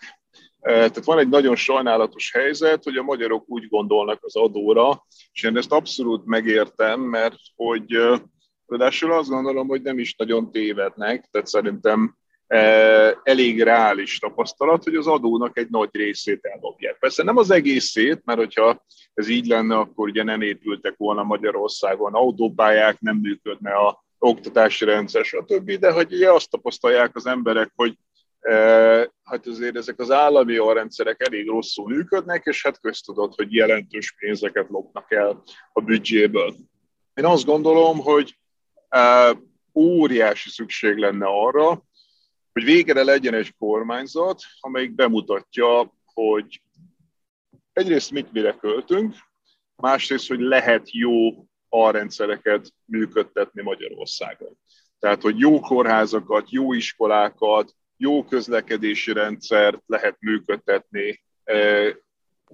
Tehát 0.66 1.04
van 1.04 1.18
egy 1.18 1.28
nagyon 1.28 1.56
sajnálatos 1.56 2.32
helyzet, 2.32 2.84
hogy 2.84 2.96
a 2.96 3.02
magyarok 3.02 3.44
úgy 3.46 3.68
gondolnak 3.68 4.18
az 4.24 4.36
adóra, 4.36 5.06
és 5.32 5.42
én 5.42 5.56
ezt 5.56 5.72
abszolút 5.72 6.24
megértem, 6.24 7.00
mert 7.00 7.36
hogy 7.56 7.92
ráadásul 8.66 9.12
azt 9.12 9.28
gondolom, 9.28 9.68
hogy 9.68 9.82
nem 9.82 9.98
is 9.98 10.14
nagyon 10.16 10.50
tévednek, 10.50 11.28
tehát 11.30 11.46
szerintem 11.46 12.16
elég 13.22 13.62
reális 13.62 14.18
tapasztalat, 14.18 14.84
hogy 14.84 14.94
az 14.94 15.06
adónak 15.06 15.58
egy 15.58 15.68
nagy 15.70 15.88
részét 15.92 16.44
ellopják. 16.44 16.98
Persze 16.98 17.22
nem 17.22 17.36
az 17.36 17.50
egészét, 17.50 18.22
mert 18.24 18.38
hogyha 18.38 18.84
ez 19.14 19.28
így 19.28 19.46
lenne, 19.46 19.76
akkor 19.76 20.08
ugye 20.08 20.22
nem 20.22 20.40
épültek 20.40 20.94
volna 20.96 21.22
Magyarországon 21.22 22.14
autópályák, 22.14 23.00
nem 23.00 23.16
működne 23.16 23.72
a 23.72 24.04
oktatási 24.18 24.84
rendszer, 24.84 25.24
stb., 25.24 25.72
de 25.72 25.92
hogy 25.92 26.12
ugye 26.12 26.32
azt 26.32 26.50
tapasztalják 26.50 27.16
az 27.16 27.26
emberek, 27.26 27.72
hogy 27.74 27.94
hát 29.24 29.46
azért 29.46 29.76
ezek 29.76 30.00
az 30.00 30.10
állami 30.10 30.56
rendszerek 30.72 31.26
elég 31.28 31.48
rosszul 31.48 31.88
működnek, 31.88 32.44
és 32.44 32.62
hát 32.62 32.80
köztudott, 32.80 33.34
hogy 33.34 33.52
jelentős 33.52 34.14
pénzeket 34.18 34.68
lopnak 34.68 35.12
el 35.12 35.42
a 35.72 35.80
büdzséből. 35.80 36.54
Én 37.14 37.24
azt 37.24 37.44
gondolom, 37.44 37.98
hogy 37.98 38.38
óriási 39.74 40.50
szükség 40.50 40.96
lenne 40.96 41.26
arra, 41.26 41.84
hogy 42.52 42.64
végre 42.64 43.02
legyen 43.02 43.34
egy 43.34 43.54
kormányzat, 43.58 44.42
amelyik 44.60 44.94
bemutatja, 44.94 45.92
hogy 46.04 46.62
egyrészt 47.72 48.10
mit 48.10 48.32
mire 48.32 48.56
költünk, 48.56 49.14
másrészt, 49.76 50.28
hogy 50.28 50.40
lehet 50.40 50.90
jó 50.90 51.46
alrendszereket 51.68 52.72
működtetni 52.84 53.62
Magyarországon. 53.62 54.58
Tehát, 54.98 55.22
hogy 55.22 55.38
jó 55.38 55.60
kórházakat, 55.60 56.50
jó 56.50 56.72
iskolákat, 56.72 57.74
jó 57.96 58.24
közlekedési 58.24 59.12
rendszert 59.12 59.82
lehet 59.86 60.16
működtetni 60.20 61.22
e, 61.44 61.56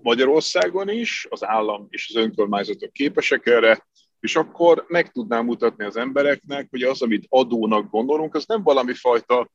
Magyarországon 0.02 0.88
is, 0.88 1.26
az 1.30 1.44
állam 1.44 1.86
és 1.90 2.12
az 2.14 2.22
önkormányzatok 2.22 2.92
képesek 2.92 3.46
erre, 3.46 3.86
és 4.20 4.36
akkor 4.36 4.84
meg 4.88 5.10
tudnám 5.10 5.44
mutatni 5.44 5.84
az 5.84 5.96
embereknek, 5.96 6.66
hogy 6.70 6.82
az, 6.82 7.02
amit 7.02 7.26
adónak 7.28 7.90
gondolunk, 7.90 8.34
az 8.34 8.44
nem 8.46 8.62
valami 8.62 8.94
fajta 8.94 9.50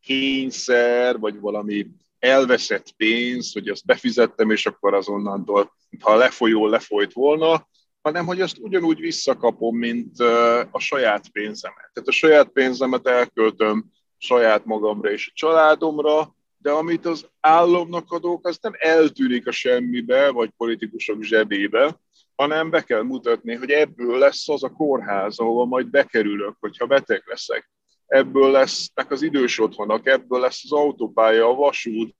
kényszer, 0.00 1.18
vagy 1.18 1.40
valami 1.40 1.86
elveszett 2.18 2.92
pénz, 2.96 3.52
hogy 3.52 3.68
azt 3.68 3.86
befizettem, 3.86 4.50
és 4.50 4.66
akkor 4.66 4.94
azonnantól, 4.94 5.72
ha 6.00 6.16
lefolyó, 6.16 6.66
lefolyt 6.66 7.12
volna, 7.12 7.68
hanem 8.00 8.26
hogy 8.26 8.40
azt 8.40 8.58
ugyanúgy 8.58 9.00
visszakapom, 9.00 9.76
mint 9.76 10.20
e, 10.20 10.60
a 10.70 10.78
saját 10.78 11.28
pénzemet. 11.28 11.90
Tehát 11.92 12.08
a 12.08 12.12
saját 12.12 12.48
pénzemet 12.48 13.06
elköltöm 13.06 13.84
saját 14.18 14.64
magamra 14.64 15.10
és 15.10 15.28
a 15.28 15.32
családomra, 15.34 16.36
de 16.58 16.70
amit 16.70 17.06
az 17.06 17.28
államnak 17.40 18.12
adok, 18.12 18.46
az 18.46 18.58
nem 18.60 18.72
eltűnik 18.78 19.46
a 19.46 19.52
semmibe, 19.52 20.30
vagy 20.30 20.50
politikusok 20.56 21.22
zsebébe, 21.22 22.00
hanem 22.34 22.70
be 22.70 22.82
kell 22.82 23.02
mutatni, 23.02 23.54
hogy 23.54 23.70
ebből 23.70 24.18
lesz 24.18 24.48
az 24.48 24.62
a 24.62 24.72
kórház, 24.72 25.38
ahova 25.38 25.64
majd 25.64 25.86
bekerülök, 25.86 26.56
hogyha 26.60 26.86
beteg 26.86 27.22
leszek. 27.26 27.70
Ebből 28.06 28.50
lesznek 28.50 29.10
az 29.10 29.22
idős 29.22 29.58
otthonok, 29.58 30.06
ebből 30.06 30.40
lesz 30.40 30.60
az 30.64 30.72
autópálya, 30.72 31.48
a 31.48 31.54
vasút, 31.54 32.14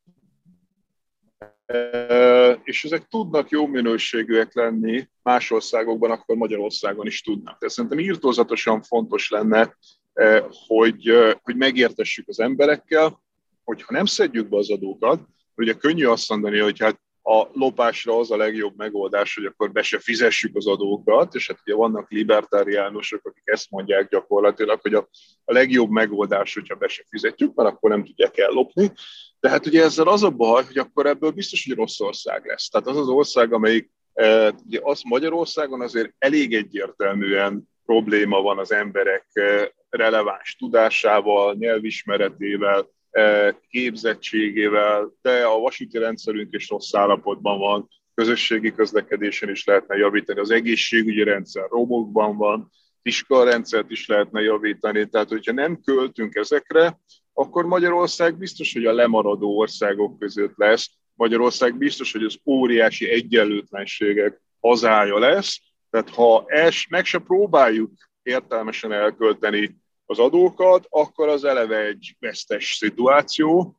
és 2.63 2.85
ezek 2.85 3.07
tudnak 3.09 3.51
jó 3.51 3.67
minőségűek 3.67 4.55
lenni 4.55 5.09
más 5.23 5.51
országokban, 5.51 6.11
akkor 6.11 6.37
Magyarországon 6.37 7.07
is 7.07 7.23
tudnak. 7.23 7.59
Tehát 7.59 7.75
szerintem 7.75 7.99
írtózatosan 7.99 8.83
fontos 8.83 9.31
lenne 9.31 9.77
hogy, 10.67 11.09
eh, 11.09 11.35
hogy 11.43 11.57
megértessük 11.57 12.29
az 12.29 12.41
emberekkel, 12.41 13.23
hogy 13.65 13.83
ha 13.83 13.93
nem 13.93 14.05
szedjük 14.05 14.49
be 14.49 14.57
az 14.57 14.71
adókat, 14.71 15.21
ugye 15.57 15.73
könnyű 15.73 16.07
azt 16.07 16.29
mondani, 16.29 16.59
hogy 16.59 16.79
hát 16.79 17.01
a 17.23 17.49
lopásra 17.53 18.19
az 18.19 18.31
a 18.31 18.37
legjobb 18.37 18.77
megoldás, 18.77 19.35
hogy 19.35 19.45
akkor 19.45 19.73
be 19.73 19.83
se 19.83 19.99
fizessük 19.99 20.57
az 20.57 20.67
adókat, 20.67 21.35
és 21.35 21.47
hát 21.47 21.59
ugye 21.65 21.75
vannak 21.75 22.11
libertáriánusok, 22.11 23.27
akik 23.27 23.43
ezt 23.45 23.71
mondják 23.71 24.09
gyakorlatilag, 24.09 24.81
hogy 24.81 24.95
a, 24.95 25.09
a 25.45 25.53
legjobb 25.53 25.91
megoldás, 25.91 26.55
hogyha 26.55 26.75
be 26.75 26.89
se 26.89 27.05
fizetjük, 27.09 27.55
mert 27.55 27.69
akkor 27.69 27.91
nem 27.91 28.05
tudják 28.05 28.39
ellopni. 28.39 28.93
De 29.41 29.49
hát 29.49 29.67
ugye 29.67 29.83
ezzel 29.83 30.09
az 30.09 30.23
a 30.23 30.31
baj, 30.31 30.65
hogy 30.65 30.79
akkor 30.79 31.07
ebből 31.07 31.31
biztos, 31.31 31.67
hogy 31.67 31.77
rossz 31.77 32.01
ország 32.01 32.47
lesz. 32.47 32.69
Tehát 32.69 32.87
az 32.87 32.97
az 32.97 33.09
ország, 33.09 33.53
amelyik 33.53 33.91
e, 34.15 34.55
ugye 34.67 34.81
az 34.83 35.01
Magyarországon 35.03 35.81
azért 35.81 36.15
elég 36.19 36.55
egyértelműen 36.55 37.69
probléma 37.89 38.41
van 38.41 38.59
az 38.59 38.73
emberek 38.73 39.27
releváns 39.91 40.57
tudásával, 40.57 41.55
nyelvismeretével, 41.55 42.89
képzettségével, 43.69 45.13
de 45.23 45.45
a 45.45 45.59
vasúti 45.59 45.99
rendszerünk 45.99 46.55
is 46.55 46.69
rossz 46.69 46.95
állapotban 46.95 47.59
van, 47.59 47.89
közösségi 48.15 48.73
közlekedésen 48.75 49.49
is 49.49 49.65
lehetne 49.65 49.97
javítani, 49.97 50.41
az 50.41 50.51
egészségügyi 50.51 51.23
rendszer 51.23 51.67
romokban 51.71 52.37
van, 52.37 52.71
rendszert 53.29 53.91
is 53.91 54.07
lehetne 54.07 54.41
javítani, 54.41 55.09
tehát 55.09 55.29
hogyha 55.29 55.53
nem 55.53 55.81
költünk 55.81 56.35
ezekre, 56.35 57.01
akkor 57.33 57.65
Magyarország 57.65 58.39
biztos, 58.39 58.73
hogy 58.73 58.87
a 58.87 58.93
lemaradó 58.93 59.59
országok 59.59 60.19
között 60.19 60.57
lesz, 60.57 60.91
Magyarország 61.15 61.79
biztos, 61.79 62.13
hogy 62.13 62.25
az 62.25 62.39
óriási 62.47 63.11
egyenlőtlenségek 63.11 64.41
hazája 64.61 65.19
lesz, 65.19 65.61
tehát 65.91 66.11
ha 66.11 66.45
es, 66.47 66.87
meg 66.89 67.05
se 67.05 67.19
próbáljuk 67.19 67.93
értelmesen 68.23 68.93
elkölteni 68.93 69.77
az 70.07 70.19
adókat, 70.19 70.87
akkor 70.89 71.29
az 71.29 71.45
eleve 71.45 71.85
egy 71.85 72.17
vesztes 72.19 72.75
szituáció. 72.75 73.77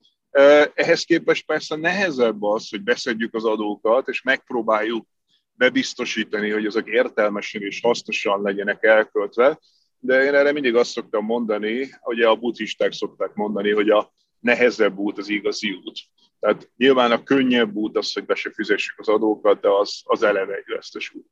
Ehhez 0.74 1.04
képest 1.04 1.46
persze 1.46 1.75
nehezebb 1.75 2.44
az, 2.44 2.70
hogy 2.70 2.82
beszedjük 2.82 3.36
az 3.36 3.46
adókat, 3.46 4.08
és 4.08 4.22
megpróbáljuk 4.22 5.08
bebiztosítani, 5.51 6.50
hogy 6.50 6.66
azok 6.66 6.89
értelmesen 6.89 7.62
és 7.62 7.82
hasznosan 7.82 8.42
legyenek 8.42 8.84
elköltve, 8.84 9.60
de 10.00 10.24
én 10.24 10.34
erre 10.34 10.51
mindig 10.51 10.75
azt 10.75 10.92
szoktam 10.92 11.25
mondani, 11.25 11.89
hogy 12.00 12.22
a 12.22 12.36
buddhisták 12.36 12.92
szokták 12.92 13.34
mondani, 13.34 13.72
hogy 13.72 13.89
a 13.89 14.13
nehezebb 14.39 14.98
út 14.98 15.18
az 15.18 15.30
igazi 15.30 15.72
út. 15.72 16.00
Tehát 16.39 16.72
nyilván 16.78 17.12
a 17.12 17.24
könnyebb 17.24 17.75
út 17.75 17.98
az, 17.98 18.13
hogy 18.13 18.25
be 18.25 18.36
se 18.36 18.51
fizessük 18.51 19.00
az 19.00 19.08
adókat, 19.08 19.62
de 19.62 19.70
az, 19.70 20.01
az 20.04 20.24
eleve 20.24 20.56
egy 20.56 20.68
vesztes 20.68 21.13
út. 21.13 21.25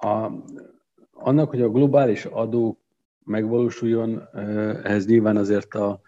A, 0.00 0.30
annak, 1.12 1.50
hogy 1.50 1.62
a 1.62 1.70
globális 1.70 2.24
adó 2.24 2.78
megvalósuljon, 3.24 4.22
ehhez 4.82 5.06
nyilván 5.06 5.36
azért 5.36 5.74
a 5.74 6.00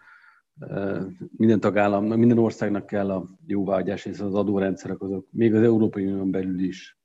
minden 1.36 1.60
tagállamnak, 1.60 2.18
minden 2.18 2.38
országnak 2.38 2.86
kell 2.86 3.10
a 3.10 3.24
jóváhagyás, 3.46 4.04
és 4.04 4.20
az 4.20 4.34
adórendszerek 4.34 5.00
azok 5.00 5.26
még 5.30 5.54
az 5.54 5.62
Európai 5.62 6.06
Unión 6.06 6.30
belül 6.30 6.60
is 6.60 6.98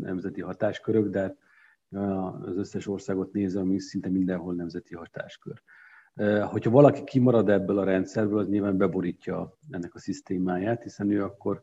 nemzeti 0.00 0.40
hatáskörök, 0.40 1.08
de 1.08 1.20
hát, 1.20 1.36
az 2.42 2.56
összes 2.56 2.86
országot 2.86 3.32
nézve, 3.32 3.60
ami 3.60 3.80
szinte 3.80 4.08
mindenhol 4.08 4.54
nemzeti 4.54 4.94
hatáskör. 4.94 5.62
Hogyha 6.42 6.70
valaki 6.70 7.04
kimarad 7.04 7.48
ebből 7.48 7.78
a 7.78 7.84
rendszerből, 7.84 8.38
az 8.38 8.48
nyilván 8.48 8.76
beborítja 8.76 9.58
ennek 9.70 9.94
a 9.94 9.98
szisztémáját, 9.98 10.82
hiszen 10.82 11.10
ő 11.10 11.22
akkor 11.22 11.62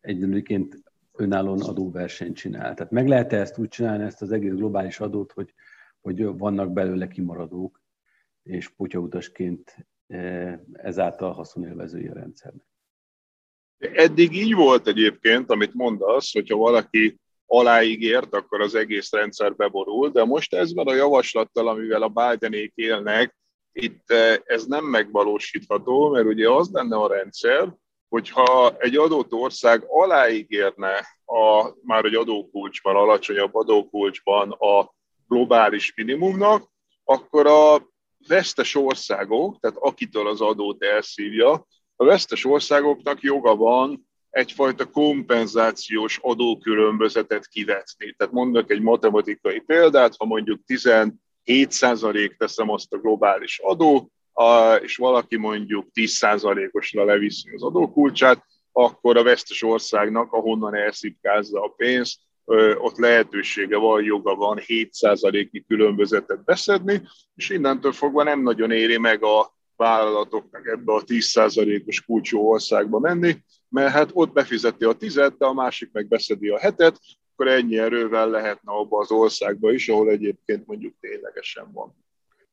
egyenlőként 0.00 0.82
önállóan 1.16 1.60
adóversenyt 1.60 2.36
csinál. 2.36 2.74
Tehát 2.74 2.92
meg 2.92 3.08
lehet 3.08 3.32
-e 3.32 3.40
ezt 3.40 3.58
úgy 3.58 3.68
csinálni, 3.68 4.04
ezt 4.04 4.22
az 4.22 4.32
egész 4.32 4.52
globális 4.52 5.00
adót, 5.00 5.32
hogy, 5.32 5.54
hogy 6.00 6.24
vannak 6.24 6.72
belőle 6.72 7.08
kimaradók, 7.08 7.82
és 8.42 8.68
potyautasként 8.68 9.76
e, 10.06 10.60
ezáltal 10.72 11.32
haszonélvezői 11.32 12.06
a 12.06 12.14
rendszernek. 12.14 12.66
Eddig 13.78 14.36
így 14.36 14.54
volt 14.54 14.86
egyébként, 14.86 15.50
amit 15.50 15.74
mondasz, 15.74 16.32
hogyha 16.32 16.56
valaki 16.56 17.20
aláígért, 17.46 18.34
akkor 18.34 18.60
az 18.60 18.74
egész 18.74 19.12
rendszer 19.12 19.54
beborul, 19.54 20.10
de 20.10 20.24
most 20.24 20.54
ezben 20.54 20.86
a 20.86 20.94
javaslattal, 20.94 21.68
amivel 21.68 22.02
a 22.02 22.08
Bidenék 22.08 22.72
élnek, 22.74 23.36
itt 23.72 24.10
ez 24.44 24.64
nem 24.66 24.84
megvalósítható, 24.84 26.08
mert 26.08 26.26
ugye 26.26 26.50
az 26.50 26.70
lenne 26.72 26.96
a 26.96 27.08
rendszer, 27.08 27.74
hogyha 28.14 28.76
egy 28.78 28.96
adott 28.96 29.32
ország 29.32 29.84
aláígérne 29.88 31.06
a, 31.24 31.72
már 31.82 32.04
egy 32.04 32.14
adókulcsban, 32.14 32.96
alacsonyabb 32.96 33.54
adókulcsban 33.54 34.50
a 34.50 34.94
globális 35.28 35.92
minimumnak, 35.96 36.70
akkor 37.04 37.46
a 37.46 37.88
vesztes 38.28 38.74
országok, 38.74 39.60
tehát 39.60 39.76
akitől 39.80 40.28
az 40.28 40.40
adót 40.40 40.82
elszívja, 40.82 41.66
a 41.96 42.04
vesztes 42.04 42.44
országoknak 42.44 43.20
joga 43.20 43.56
van 43.56 44.08
egyfajta 44.30 44.90
kompenzációs 44.90 46.18
adókülönbözetet 46.22 47.46
kivetni. 47.46 48.14
Tehát 48.16 48.32
mondok 48.32 48.70
egy 48.70 48.80
matematikai 48.80 49.60
példát, 49.60 50.16
ha 50.16 50.24
mondjuk 50.24 50.60
17% 50.66 52.36
teszem 52.36 52.70
azt 52.70 52.92
a 52.92 52.98
globális 52.98 53.58
adó, 53.58 54.10
és 54.82 54.96
valaki 54.96 55.36
mondjuk 55.36 55.86
10%-osra 55.94 57.04
leviszi 57.04 57.50
az 57.54 57.62
adókulcsát, 57.62 58.44
akkor 58.72 59.16
a 59.16 59.22
vesztes 59.22 59.62
országnak, 59.62 60.32
ahonnan 60.32 60.74
elszipkázza 60.74 61.62
a 61.62 61.68
pénzt, 61.68 62.20
ott 62.78 62.96
lehetősége 62.96 63.76
van, 63.76 64.02
joga 64.02 64.34
van 64.34 64.60
7%-i 64.66 65.64
különbözetet 65.64 66.44
beszedni, 66.44 67.02
és 67.34 67.50
innentől 67.50 67.92
fogva 67.92 68.22
nem 68.22 68.42
nagyon 68.42 68.70
éri 68.70 68.98
meg 68.98 69.22
a 69.22 69.54
vállalatoknak 69.76 70.66
ebbe 70.66 70.92
a 70.92 71.02
10%-os 71.02 72.04
kulcsú 72.04 72.38
országba 72.38 72.98
menni, 72.98 73.36
mert 73.68 73.92
hát 73.92 74.10
ott 74.12 74.32
befizeti 74.32 74.84
a 74.84 74.92
tizet, 74.92 75.36
de 75.36 75.46
a 75.46 75.52
másik 75.52 75.92
meg 75.92 76.08
beszedi 76.08 76.48
a 76.48 76.58
hetet, 76.58 77.00
akkor 77.32 77.48
ennyi 77.48 77.78
erővel 77.78 78.30
lehetne 78.30 78.72
abba 78.72 78.98
az 78.98 79.10
országba 79.10 79.72
is, 79.72 79.88
ahol 79.88 80.10
egyébként 80.10 80.66
mondjuk 80.66 80.94
ténylegesen 81.00 81.72
van. 81.72 82.03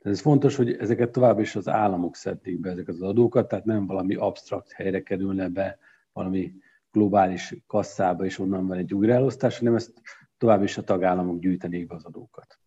Ez 0.01 0.21
fontos, 0.21 0.55
hogy 0.55 0.71
ezeket 0.71 1.11
tovább 1.11 1.39
is 1.39 1.55
az 1.55 1.67
államok 1.67 2.15
szedték 2.15 2.59
be, 2.59 2.69
ezeket 2.69 2.95
az 2.95 3.01
adókat, 3.01 3.47
tehát 3.47 3.65
nem 3.65 3.85
valami 3.87 4.15
absztrakt 4.15 4.71
helyre 4.71 5.03
kerülne 5.03 5.49
be, 5.49 5.77
valami 6.13 6.53
globális 6.91 7.55
kasszába, 7.67 8.25
és 8.25 8.39
onnan 8.39 8.67
van 8.67 8.77
egy 8.77 8.93
újraelosztás, 8.93 9.57
hanem 9.57 9.75
ezt 9.75 9.93
tovább 10.37 10.63
is 10.63 10.77
a 10.77 10.83
tagállamok 10.83 11.39
gyűjtenék 11.39 11.87
be 11.87 11.95
az 11.95 12.05
adókat. 12.05 12.59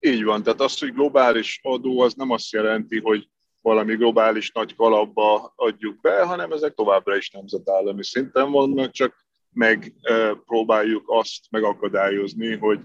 Így 0.00 0.24
van, 0.24 0.42
tehát 0.42 0.60
az, 0.60 0.78
hogy 0.78 0.92
globális 0.92 1.60
adó, 1.62 2.00
az 2.00 2.14
nem 2.14 2.30
azt 2.30 2.52
jelenti, 2.52 3.00
hogy 3.00 3.28
valami 3.60 3.94
globális 3.94 4.52
nagy 4.52 4.74
kalapba 4.76 5.52
adjuk 5.56 6.00
be, 6.00 6.22
hanem 6.22 6.52
ezek 6.52 6.74
továbbra 6.74 7.16
is 7.16 7.30
nemzetállami 7.30 8.04
szinten 8.04 8.50
vannak, 8.50 8.90
csak 8.90 9.26
megpróbáljuk 9.52 11.04
azt 11.06 11.50
megakadályozni, 11.50 12.56
hogy, 12.56 12.80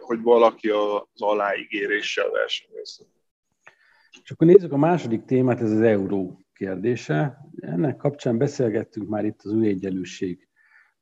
hogy 0.00 0.22
valaki 0.22 0.68
az 0.68 1.22
aláígéréssel 1.22 2.30
versenyezzen. 2.30 3.06
És 4.22 4.30
akkor 4.30 4.46
nézzük 4.46 4.72
a 4.72 4.76
második 4.76 5.24
témát, 5.24 5.60
ez 5.60 5.70
az 5.70 5.80
euró 5.80 6.40
kérdése. 6.54 7.38
Ennek 7.60 7.96
kapcsán 7.96 8.38
beszélgettünk 8.38 9.08
már 9.08 9.24
itt 9.24 9.40
az 9.42 9.52
új 9.52 9.68
egyenlőség 9.68 10.48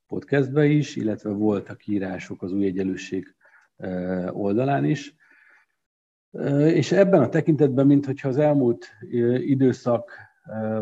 podcastben 0.07 0.71
is, 0.71 0.95
illetve 0.95 1.29
voltak 1.29 1.87
írások 1.87 2.41
az 2.41 2.51
új 2.51 2.65
egyenlőség 2.65 3.35
oldalán 4.31 4.85
is. 4.85 5.15
És 6.65 6.91
ebben 6.91 7.21
a 7.21 7.29
tekintetben, 7.29 7.87
mintha 7.87 8.27
az 8.27 8.37
elmúlt 8.37 8.89
időszak 9.37 10.11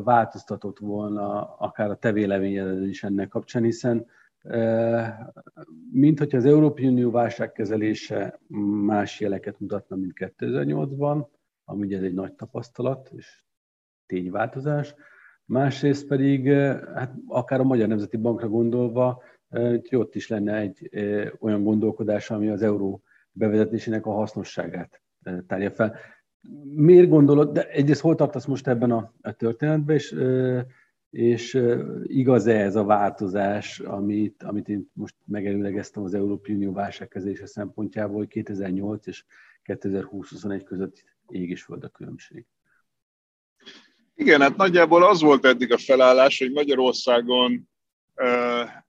változtatott 0.04 0.80
volna 0.80 1.56
akár 1.58 1.90
a 1.90 1.96
te 1.96 2.38
is 2.88 3.04
ennek 3.04 3.28
kapcsán, 3.28 3.64
hiszen 3.64 4.06
mint 5.92 6.20
hogyha 6.20 6.38
az 6.38 6.46
Európai 6.46 6.88
Unió 6.88 7.12
válságkezelése 7.12 8.40
más 8.86 9.20
jeleket 9.20 9.60
mutatna, 9.60 9.96
mint 9.96 10.14
2008-ban, 10.16 11.26
ami 11.64 11.86
ugye 11.86 12.00
egy 12.00 12.14
nagy 12.14 12.34
tapasztalat 12.34 13.10
és 13.16 13.44
tényváltozás. 14.06 14.96
Másrészt 15.46 16.08
pedig, 16.08 16.52
hát 16.94 17.14
akár 17.28 17.60
a 17.60 17.64
Magyar 17.64 17.88
Nemzeti 17.88 18.18
Bankra 18.18 18.48
gondolva, 18.48 19.24
hogy 19.50 19.96
ott 19.96 20.16
is 20.16 20.28
lenne 20.28 20.56
egy 20.56 20.90
olyan 21.40 21.64
gondolkodás, 21.64 22.32
ami 22.32 22.50
az 22.50 22.62
euró 22.62 23.04
bevezetésének 23.32 24.06
a 24.06 24.12
hasznosságát 24.12 25.02
tárja 25.48 25.72
fel. 25.72 25.96
Miért 26.76 27.10
gondolod, 27.10 27.52
de 27.52 27.70
egyrészt 27.70 28.02
hol 28.02 28.16
tartasz 28.16 28.46
most 28.46 28.68
ebben 28.68 28.92
a, 28.92 29.14
a 29.22 29.32
történetben, 29.32 29.96
és, 29.96 30.16
és 31.10 31.62
igaz-e 32.04 32.60
ez 32.60 32.76
a 32.76 32.84
változás, 32.84 33.80
amit, 33.80 34.44
amit 34.44 34.68
én 34.68 34.90
most 34.94 35.16
megelőlegeztem 35.26 36.04
az 36.04 36.14
Európai 36.14 36.56
Unió 36.56 36.74
válságkezése 36.74 37.46
szempontjából, 37.46 38.18
hogy 38.18 38.28
2008 38.28 39.08
és 39.08 39.24
2020-21 39.66 40.62
között 40.66 41.04
ég 41.28 41.50
és 41.50 41.64
föld 41.64 41.84
a 41.84 41.90
különbség? 41.90 42.46
Igen, 44.16 44.42
hát 44.42 44.56
nagyjából 44.56 45.04
az 45.04 45.22
volt 45.22 45.46
eddig 45.46 45.74
a 45.74 45.78
felállás, 45.78 46.40
hogy 46.40 46.52
Magyarországon 46.52 47.70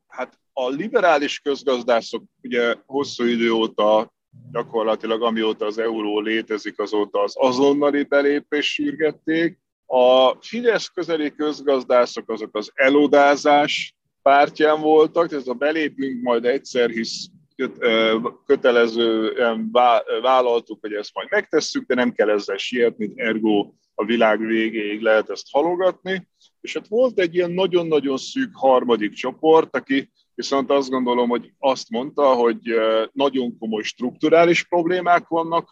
hát 0.06 0.38
a 0.52 0.68
liberális 0.68 1.40
közgazdászok 1.40 2.24
ugye 2.42 2.76
hosszú 2.86 3.24
idő 3.24 3.50
óta 3.50 4.12
gyakorlatilag 4.52 5.22
amióta 5.22 5.66
az 5.66 5.78
euró 5.78 6.20
létezik, 6.20 6.78
azóta 6.78 7.22
az 7.22 7.34
azonnali 7.36 8.02
belépés 8.02 8.72
sürgették. 8.72 9.59
A 9.92 10.36
Fidesz 10.40 10.88
közeli 10.88 11.34
közgazdászok 11.34 12.30
azok 12.30 12.56
az 12.56 12.70
elodázás 12.74 13.94
pártján 14.22 14.80
voltak, 14.80 15.32
ez 15.32 15.48
a 15.48 15.54
belépünk 15.54 16.22
majd 16.22 16.44
egyszer, 16.44 16.90
hisz 16.90 17.26
kötelezően 18.46 19.70
vállaltuk, 20.22 20.78
hogy 20.80 20.92
ezt 20.92 21.14
majd 21.14 21.28
megtesszük, 21.30 21.86
de 21.86 21.94
nem 21.94 22.12
kell 22.12 22.30
ezzel 22.30 22.56
sietni, 22.56 23.12
ergo 23.14 23.72
a 23.94 24.04
világ 24.04 24.38
végéig 24.38 25.00
lehet 25.00 25.30
ezt 25.30 25.46
halogatni. 25.50 26.28
És 26.60 26.74
hát 26.74 26.88
volt 26.88 27.18
egy 27.18 27.34
ilyen 27.34 27.50
nagyon-nagyon 27.50 28.16
szűk 28.16 28.50
harmadik 28.52 29.12
csoport, 29.12 29.76
aki 29.76 30.10
viszont 30.34 30.70
azt 30.70 30.90
gondolom, 30.90 31.28
hogy 31.28 31.52
azt 31.58 31.90
mondta, 31.90 32.34
hogy 32.34 32.60
nagyon 33.12 33.58
komoly 33.58 33.82
strukturális 33.82 34.64
problémák 34.64 35.28
vannak 35.28 35.70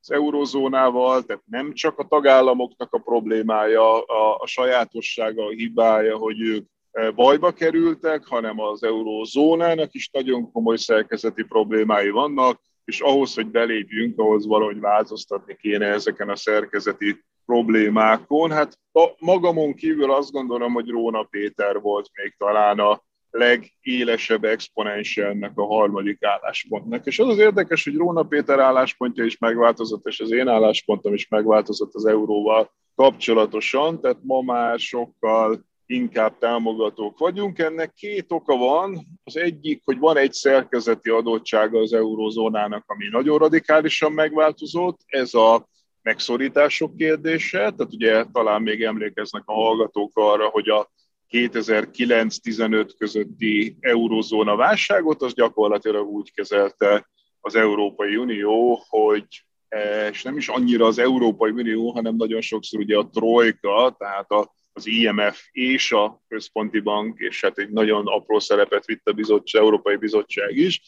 az 0.00 0.10
eurozónával, 0.10 1.22
tehát 1.22 1.42
nem 1.46 1.72
csak 1.72 1.98
a 1.98 2.06
tagállamoknak 2.06 2.92
a 2.92 2.98
problémája, 2.98 4.02
a, 4.02 4.36
a 4.38 4.46
sajátossága, 4.46 5.44
a 5.44 5.50
hibája, 5.50 6.16
hogy 6.16 6.40
ők 6.40 6.66
bajba 7.14 7.52
kerültek, 7.52 8.26
hanem 8.26 8.60
az 8.60 8.82
eurózónának 8.82 9.94
is 9.94 10.08
nagyon 10.12 10.52
komoly 10.52 10.76
szerkezeti 10.76 11.42
problémái 11.42 12.10
vannak, 12.10 12.60
és 12.84 13.00
ahhoz, 13.00 13.34
hogy 13.34 13.46
belépjünk, 13.46 14.18
ahhoz 14.18 14.46
valahogy 14.46 14.80
változtatni 14.80 15.56
kéne 15.56 15.86
ezeken 15.86 16.28
a 16.28 16.36
szerkezeti 16.36 17.24
problémákon. 17.46 18.50
Hát 18.50 18.78
a 18.92 19.08
magamon 19.18 19.74
kívül 19.74 20.12
azt 20.12 20.32
gondolom, 20.32 20.72
hogy 20.72 20.88
Róna 20.88 21.22
Péter 21.22 21.80
volt 21.80 22.10
még 22.22 22.34
talán 22.38 22.78
a 22.78 23.02
legélesebb 23.30 24.44
exponensje 24.44 25.26
ennek 25.26 25.52
a 25.54 25.66
harmadik 25.66 26.24
álláspontnak. 26.24 27.06
És 27.06 27.18
az 27.18 27.28
az 27.28 27.38
érdekes, 27.38 27.84
hogy 27.84 27.96
Róna 27.96 28.22
Péter 28.22 28.58
álláspontja 28.58 29.24
is 29.24 29.38
megváltozott, 29.38 30.06
és 30.06 30.20
az 30.20 30.30
én 30.30 30.48
álláspontom 30.48 31.14
is 31.14 31.28
megváltozott 31.28 31.94
az 31.94 32.06
euróval 32.06 32.70
kapcsolatosan, 32.94 34.00
tehát 34.00 34.18
ma 34.22 34.40
már 34.40 34.78
sokkal 34.78 35.68
inkább 35.86 36.38
támogatók 36.38 37.18
vagyunk. 37.18 37.58
Ennek 37.58 37.92
két 37.92 38.32
oka 38.32 38.56
van. 38.56 39.06
Az 39.24 39.36
egyik, 39.36 39.82
hogy 39.84 39.98
van 39.98 40.16
egy 40.16 40.32
szerkezeti 40.32 41.10
adottsága 41.10 41.78
az 41.78 41.92
eurózónának, 41.92 42.84
ami 42.86 43.08
nagyon 43.10 43.38
radikálisan 43.38 44.12
megváltozott. 44.12 45.00
Ez 45.06 45.34
a 45.34 45.68
megszorítások 46.02 46.96
kérdése. 46.96 47.58
Tehát 47.58 47.92
ugye 47.92 48.24
talán 48.32 48.62
még 48.62 48.82
emlékeznek 48.82 49.42
a 49.46 49.52
hallgatók 49.52 50.10
arra, 50.14 50.48
hogy 50.48 50.68
a 50.68 50.90
2009-15 51.30 52.90
közötti 52.98 53.76
eurozóna 53.80 54.56
válságot, 54.56 55.22
az 55.22 55.34
gyakorlatilag 55.34 56.08
úgy 56.08 56.32
kezelte 56.32 57.10
az 57.40 57.54
Európai 57.54 58.16
Unió, 58.16 58.84
hogy 58.88 59.26
eh, 59.68 60.08
és 60.10 60.22
nem 60.22 60.36
is 60.36 60.48
annyira 60.48 60.86
az 60.86 60.98
Európai 60.98 61.50
Unió, 61.50 61.90
hanem 61.90 62.16
nagyon 62.16 62.40
sokszor 62.40 62.80
ugye 62.80 62.96
a 62.96 63.08
trojka, 63.08 63.96
tehát 63.98 64.50
az 64.72 64.86
IMF 64.86 65.40
és 65.50 65.92
a 65.92 66.22
központi 66.28 66.80
bank, 66.80 67.18
és 67.18 67.40
hát 67.40 67.58
egy 67.58 67.70
nagyon 67.70 68.06
apró 68.06 68.38
szerepet 68.38 68.84
vitt 68.84 69.08
a 69.08 69.12
bizottság, 69.12 69.62
Európai 69.62 69.96
Bizottság 69.96 70.56
is, 70.56 70.82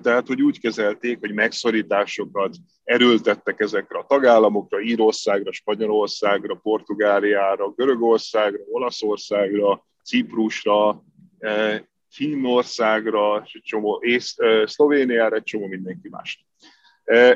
tehát, 0.00 0.26
hogy 0.26 0.42
úgy 0.42 0.60
kezelték, 0.60 1.18
hogy 1.20 1.34
megszorításokat 1.34 2.56
erőltettek 2.84 3.60
ezekre 3.60 3.98
a 3.98 4.06
tagállamokra, 4.08 4.80
Írországra, 4.80 5.52
Spanyolországra, 5.52 6.54
Portugáliára, 6.54 7.70
Görögországra, 7.70 8.62
Olaszországra, 8.70 9.84
Ciprusra, 10.04 11.02
e, 11.38 11.84
Finnországra, 12.10 13.40
egy 13.40 13.62
csomó, 13.62 14.00
ész, 14.02 14.38
e, 14.38 14.66
Szlovéniára, 14.66 15.36
egy 15.36 15.42
csomó 15.42 15.66
mindenki 15.66 16.08
más. 16.08 16.46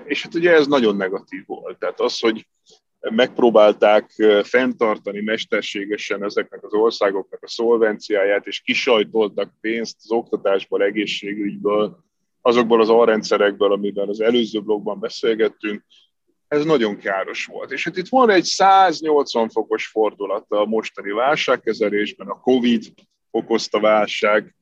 És 0.04 0.22
hát 0.22 0.34
ugye 0.34 0.52
ez 0.52 0.66
nagyon 0.66 0.96
negatív 0.96 1.46
volt. 1.46 1.78
Tehát 1.78 2.00
az, 2.00 2.18
hogy 2.18 2.46
megpróbálták 3.00 4.10
fenntartani 4.42 5.20
mesterségesen 5.20 6.24
ezeknek 6.24 6.64
az 6.64 6.72
országoknak 6.72 7.42
a 7.42 7.48
szolvenciáját, 7.48 8.46
és 8.46 8.60
kisajtoltak 8.60 9.52
pénzt 9.60 9.96
az 10.02 10.10
oktatásból, 10.10 10.82
egészségügyből, 10.82 12.04
azokból 12.46 12.80
az 12.80 12.88
alrendszerekből, 12.88 13.72
amiben 13.72 14.08
az 14.08 14.20
előző 14.20 14.60
blogban 14.60 15.00
beszélgettünk, 15.00 15.84
ez 16.48 16.64
nagyon 16.64 16.98
káros 16.98 17.44
volt. 17.46 17.72
És 17.72 17.84
hát 17.84 17.96
itt 17.96 18.08
van 18.08 18.30
egy 18.30 18.44
180 18.44 19.48
fokos 19.48 19.86
fordulat 19.86 20.44
a 20.48 20.64
mostani 20.64 21.10
válságkezelésben, 21.10 22.28
a 22.28 22.40
COVID 22.40 22.84
okozta 23.30 23.80
válság 23.80 24.54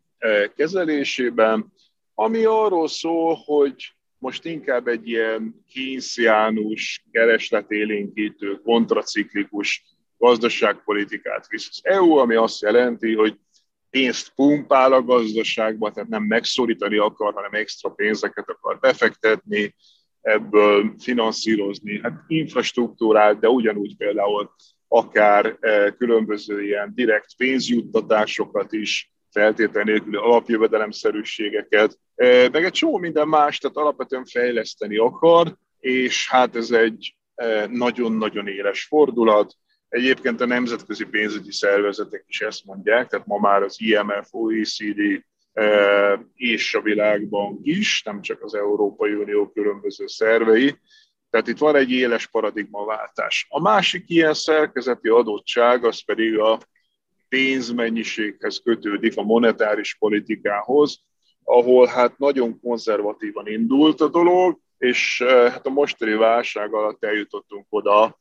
kezelésében, 0.57 1.73
ami 2.14 2.44
arról 2.44 2.88
szól, 2.88 3.38
hogy 3.44 3.94
most 4.18 4.44
inkább 4.44 4.87
egy 4.87 5.09
ilyen 5.09 5.64
kínszjánus, 5.68 7.05
keresletélénkítő, 7.12 8.61
kontraciklikus 8.64 9.85
gazdaságpolitikát 10.18 11.47
visz 11.49 11.68
az 11.70 11.81
EU, 11.83 12.16
ami 12.16 12.35
azt 12.35 12.62
jelenti, 12.62 13.14
hogy 13.14 13.38
pénzt 13.94 14.33
pumpál 14.35 14.92
a 14.92 15.02
gazdaságba, 15.02 15.90
tehát 15.90 16.09
nem 16.09 16.22
megszorítani 16.22 16.96
akar, 16.96 17.35
hanem 17.35 17.52
extra 17.52 17.88
pénzeket 17.90 18.48
akar 18.48 18.78
befektetni, 18.78 19.74
ebből 20.20 20.94
finanszírozni, 20.98 22.00
hát 22.02 22.12
infrastruktúrát, 22.26 23.38
de 23.38 23.48
ugyanúgy 23.48 23.96
például 23.96 24.50
akár 24.88 25.57
eh, 25.61 25.92
különböző 25.98 26.62
ilyen 26.62 26.92
direkt 26.94 27.37
pénzjuttatásokat 27.37 28.72
is, 28.72 29.12
feltétlenül 29.30 29.92
nélküli 29.92 30.16
alapjövedelemszerűségeket, 30.16 31.98
eh, 32.14 32.50
meg 32.50 32.64
egy 32.64 32.72
csomó 32.72 32.98
minden 32.98 33.28
más, 33.28 33.59
tehát 33.59 33.76
alapvetően 33.76 34.24
fejleszteni 34.24 34.96
akar, 34.96 35.57
és 35.80 36.30
hát 36.30 36.57
ez 36.57 36.70
egy 36.70 37.16
eh, 37.35 37.66
nagyon-nagyon 37.66 38.48
éles 38.48 38.85
fordulat. 38.85 39.57
Egyébként 39.94 40.40
a 40.40 40.46
nemzetközi 40.46 41.04
pénzügyi 41.04 41.52
szervezetek 41.52 42.24
is 42.26 42.40
ezt 42.40 42.64
mondják, 42.64 43.09
tehát 43.09 43.26
ma 43.26 43.38
már 43.38 43.62
az 43.62 43.76
IMF, 43.78 44.28
OECD, 44.30 45.00
és 46.35 46.74
a 46.74 46.80
világbank 46.80 47.59
is, 47.62 48.02
nem 48.02 48.20
csak 48.20 48.42
az 48.42 48.54
Európai 48.54 49.12
Unió 49.12 49.50
különböző 49.50 50.07
szervei. 50.07 50.76
Tehát 51.30 51.48
itt 51.48 51.59
van 51.59 51.76
egy 51.76 51.90
éles 51.90 52.26
paradigmaváltás. 52.26 53.46
A 53.48 53.61
másik 53.61 54.04
ilyen 54.07 54.35
szerkezeti 54.35 55.09
adottság, 55.09 55.85
az 55.85 56.04
pedig 56.04 56.38
a 56.38 56.59
pénzmennyiséghez 57.28 58.61
kötődik, 58.64 59.16
a 59.16 59.22
monetáris 59.22 59.96
politikához, 59.98 61.02
ahol 61.44 61.87
hát 61.87 62.18
nagyon 62.18 62.61
konzervatívan 62.61 63.46
indult 63.46 64.00
a 64.00 64.09
dolog, 64.09 64.59
és 64.78 65.22
hát 65.26 65.66
a 65.66 65.70
mostani 65.70 66.14
válság 66.14 66.74
alatt 66.74 67.04
eljutottunk 67.04 67.66
oda, 67.68 68.18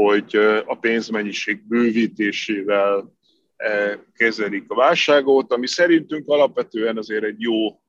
hogy 0.00 0.36
a 0.66 0.78
pénzmennyiség 0.80 1.66
bővítésével 1.68 3.12
kezelik 4.14 4.64
a 4.68 4.74
válságot, 4.74 5.52
ami 5.52 5.66
szerintünk 5.66 6.28
alapvetően 6.28 6.96
azért 6.96 7.24
egy 7.24 7.40
jó 7.40 7.80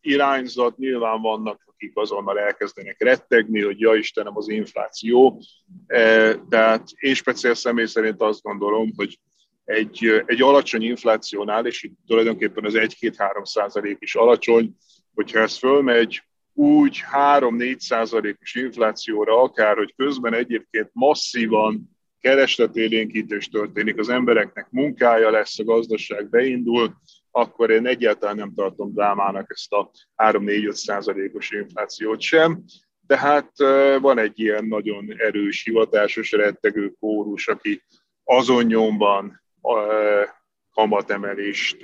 irányzat. 0.00 0.76
Nyilván 0.76 1.20
vannak, 1.20 1.62
akik 1.66 1.92
azonnal 1.94 2.38
elkezdenek 2.38 3.02
rettegni, 3.02 3.60
hogy 3.60 3.80
ja 3.80 3.94
Istenem, 3.94 4.36
az 4.36 4.48
infláció. 4.48 5.42
Tehát 6.48 6.88
én 6.96 7.14
speciál 7.14 7.54
személy 7.54 7.86
szerint 7.86 8.22
azt 8.22 8.42
gondolom, 8.42 8.92
hogy 8.96 9.18
egy, 9.64 10.22
egy 10.26 10.42
alacsony 10.42 10.82
inflációnál, 10.82 11.66
és 11.66 11.82
itt 11.82 11.98
tulajdonképpen 12.06 12.64
az 12.64 12.74
1-2-3 12.76 13.44
százalék 13.44 13.96
is 14.00 14.14
alacsony, 14.14 14.76
hogyha 15.14 15.38
ez 15.38 15.56
fölmegy 15.56 16.22
úgy 16.60 17.02
3-4 17.12 17.78
százalékos 17.78 18.54
inflációra, 18.54 19.42
akár, 19.42 19.76
hogy 19.76 19.94
közben 19.96 20.34
egyébként 20.34 20.90
masszívan 20.92 21.98
keresletélénkítés 22.20 23.48
történik, 23.48 23.98
az 23.98 24.08
embereknek 24.08 24.66
munkája 24.70 25.30
lesz, 25.30 25.58
a 25.58 25.64
gazdaság 25.64 26.28
beindul, 26.28 26.94
akkor 27.30 27.70
én 27.70 27.86
egyáltalán 27.86 28.36
nem 28.36 28.54
tartom 28.54 28.92
drámának 28.92 29.50
ezt 29.50 29.72
a 29.72 29.90
3-4-5 30.16 30.70
százalékos 30.70 31.50
inflációt 31.50 32.20
sem. 32.20 32.62
Tehát 33.06 33.52
van 34.00 34.18
egy 34.18 34.40
ilyen 34.40 34.64
nagyon 34.64 35.14
erős, 35.16 35.62
hivatásos, 35.62 36.32
rettegő 36.32 36.92
kórus, 37.00 37.48
aki 37.48 37.82
azon 38.24 38.64
nyomban 38.64 39.42
kamatemelést 40.72 41.76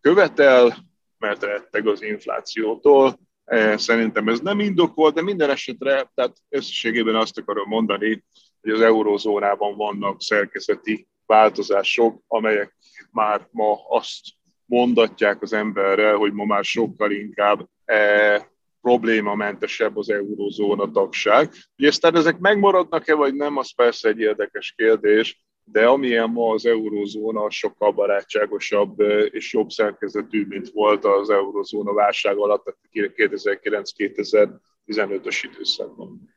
követel, 0.00 0.76
mert 1.18 1.42
retteg 1.42 1.86
az 1.86 2.02
inflációtól. 2.02 3.30
Szerintem 3.74 4.28
ez 4.28 4.40
nem 4.40 4.60
indokolt, 4.60 5.14
de 5.14 5.22
minden 5.22 5.50
esetre, 5.50 6.10
tehát 6.14 6.36
összességében 6.48 7.14
azt 7.14 7.38
akarom 7.38 7.68
mondani, 7.68 8.24
hogy 8.60 8.70
az 8.70 8.80
eurózónában 8.80 9.76
vannak 9.76 10.22
szerkezeti 10.22 11.06
változások, 11.26 12.22
amelyek 12.26 12.76
már 13.10 13.48
ma 13.50 13.78
azt 13.88 14.20
mondatják 14.64 15.42
az 15.42 15.52
emberre, 15.52 16.12
hogy 16.12 16.32
ma 16.32 16.44
már 16.44 16.64
sokkal 16.64 17.10
inkább 17.10 17.68
e, 17.84 18.50
problémamentesebb 18.80 19.96
az 19.96 20.10
eurózóna 20.10 20.90
tagság. 20.90 21.52
Ugye 21.78 21.88
aztán 21.88 22.16
ezek 22.16 22.38
megmaradnak-e, 22.38 23.14
vagy 23.14 23.34
nem, 23.34 23.56
az 23.56 23.74
persze 23.74 24.08
egy 24.08 24.18
érdekes 24.18 24.72
kérdés, 24.76 25.44
de 25.72 25.86
amilyen 25.86 26.30
ma 26.30 26.52
az 26.52 26.66
eurózóna, 26.66 27.50
sokkal 27.50 27.92
barátságosabb 27.92 29.00
és 29.30 29.52
jobb 29.52 29.70
szerkezetű, 29.70 30.46
mint 30.46 30.70
volt 30.70 31.04
az 31.04 31.30
eurózóna 31.30 31.92
válság 31.92 32.36
alatt, 32.36 32.76
2009-2015-ös 32.92 35.48
időszakban. 35.52 36.30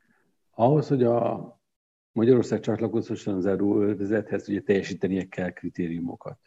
Ahhoz, 0.51 0.87
hogy 0.87 1.03
a 1.03 1.53
Magyarország 2.11 2.59
csatlakozhasson 2.59 3.35
az 3.35 3.45
euróövezethez, 3.45 4.49
ugye 4.49 4.61
teljesítenie 4.61 5.27
kell 5.27 5.51
kritériumokat. 5.51 6.37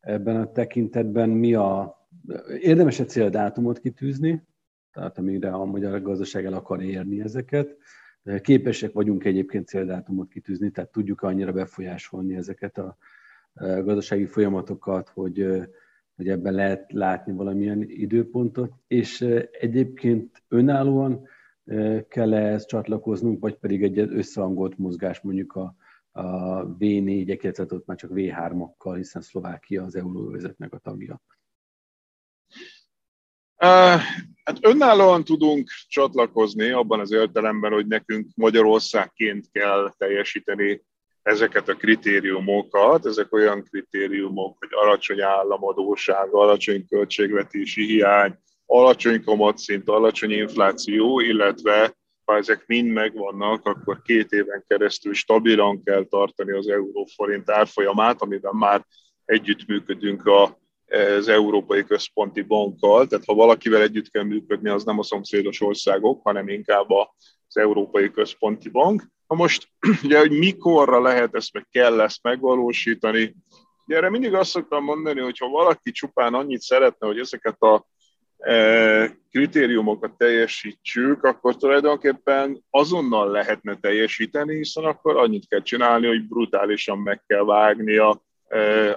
Ebben 0.00 0.36
a 0.36 0.52
tekintetben 0.52 1.28
mi 1.28 1.54
a... 1.54 1.98
Érdemes 2.60 3.00
egy 3.00 3.08
céldátumot 3.08 3.78
kitűzni, 3.78 4.42
tehát 4.92 5.18
amire 5.18 5.50
a 5.50 5.64
magyar 5.64 6.02
gazdaság 6.02 6.44
el 6.44 6.52
akar 6.52 6.82
érni 6.82 7.20
ezeket. 7.20 7.76
Képesek 8.40 8.92
vagyunk 8.92 9.24
egyébként 9.24 9.66
céldátumot 9.66 10.28
kitűzni, 10.28 10.70
tehát 10.70 10.90
tudjuk 10.90 11.22
annyira 11.22 11.52
befolyásolni 11.52 12.36
ezeket 12.36 12.78
a 12.78 12.96
gazdasági 13.54 14.26
folyamatokat, 14.26 15.08
hogy, 15.08 15.46
hogy 16.16 16.28
ebben 16.28 16.54
lehet 16.54 16.92
látni 16.92 17.32
valamilyen 17.32 17.82
időpontot, 17.82 18.72
és 18.86 19.20
egyébként 19.50 20.42
önállóan 20.48 21.28
kell 22.08 22.34
ehhez 22.34 22.66
csatlakoznunk, 22.66 23.40
vagy 23.40 23.56
pedig 23.58 23.82
egy 23.82 23.98
összehangolt 23.98 24.78
mozgás 24.78 25.20
mondjuk 25.20 25.52
a, 25.52 25.76
a 26.10 26.66
V4-ek, 26.66 27.38
illetve 27.42 27.66
ott 27.68 27.86
már 27.86 27.96
csak 27.96 28.10
V3-akkal, 28.14 28.92
hiszen 28.96 29.22
Szlovákia 29.22 29.82
az 29.82 29.96
euróvezetnek 29.96 30.72
a 30.72 30.78
tagja. 30.78 31.22
Hát 34.44 34.58
önállóan 34.60 35.24
tudunk 35.24 35.70
csatlakozni 35.88 36.70
abban 36.70 37.00
az 37.00 37.12
értelemben, 37.12 37.72
hogy 37.72 37.86
nekünk 37.86 38.26
Magyarországként 38.34 39.50
kell 39.52 39.94
teljesíteni 39.98 40.82
ezeket 41.22 41.68
a 41.68 41.74
kritériumokat. 41.74 43.06
Ezek 43.06 43.32
olyan 43.32 43.62
kritériumok, 43.62 44.56
hogy 44.58 44.68
alacsony 44.70 45.20
államadóság, 45.20 46.32
alacsony 46.32 46.86
költségvetési 46.86 47.84
hiány, 47.84 48.38
alacsony 48.66 49.24
kamatszint, 49.24 49.88
alacsony 49.88 50.30
infláció, 50.30 51.20
illetve 51.20 51.96
ha 52.24 52.36
ezek 52.36 52.66
mind 52.66 52.90
megvannak, 52.90 53.66
akkor 53.66 54.02
két 54.02 54.30
éven 54.30 54.64
keresztül 54.66 55.14
stabilan 55.14 55.82
kell 55.82 56.04
tartani 56.04 56.52
az 56.52 56.68
euróforint 56.68 57.50
árfolyamát, 57.50 58.22
amiben 58.22 58.54
már 58.54 58.86
együttműködünk 59.24 60.26
a, 60.26 60.58
az 61.18 61.28
Európai 61.28 61.84
Központi 61.84 62.42
Bankkal, 62.42 63.06
tehát 63.06 63.24
ha 63.24 63.34
valakivel 63.34 63.82
együtt 63.82 64.10
kell 64.10 64.22
működni, 64.22 64.68
az 64.68 64.84
nem 64.84 64.98
a 64.98 65.02
szomszédos 65.02 65.60
országok, 65.60 66.22
hanem 66.22 66.48
inkább 66.48 66.90
az 66.90 67.56
Európai 67.56 68.10
Központi 68.10 68.68
Bank. 68.68 69.02
Na 69.28 69.36
most, 69.36 69.68
ugye, 70.04 70.18
hogy 70.18 70.38
mikorra 70.38 71.00
lehet 71.00 71.34
ezt, 71.34 71.52
meg 71.52 71.66
kell 71.70 72.00
ezt 72.00 72.22
megvalósítani, 72.22 73.34
ugye 73.86 73.96
erre 73.96 74.10
mindig 74.10 74.34
azt 74.34 74.50
szoktam 74.50 74.84
mondani, 74.84 75.20
hogy 75.20 75.38
ha 75.38 75.48
valaki 75.48 75.90
csupán 75.90 76.34
annyit 76.34 76.60
szeretne, 76.60 77.06
hogy 77.06 77.18
ezeket 77.18 77.62
a 77.62 77.86
kritériumokat 79.30 80.16
teljesítsük, 80.16 81.24
akkor 81.24 81.56
tulajdonképpen 81.56 82.64
azonnal 82.70 83.30
lehetne 83.30 83.78
teljesíteni, 83.80 84.56
hiszen 84.56 84.84
akkor 84.84 85.16
annyit 85.16 85.48
kell 85.48 85.62
csinálni, 85.62 86.06
hogy 86.06 86.28
brutálisan 86.28 86.98
meg 86.98 87.22
kell 87.26 87.44
vágni 87.44 87.96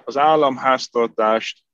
az 0.04 0.17
államháztartást, 0.17 1.65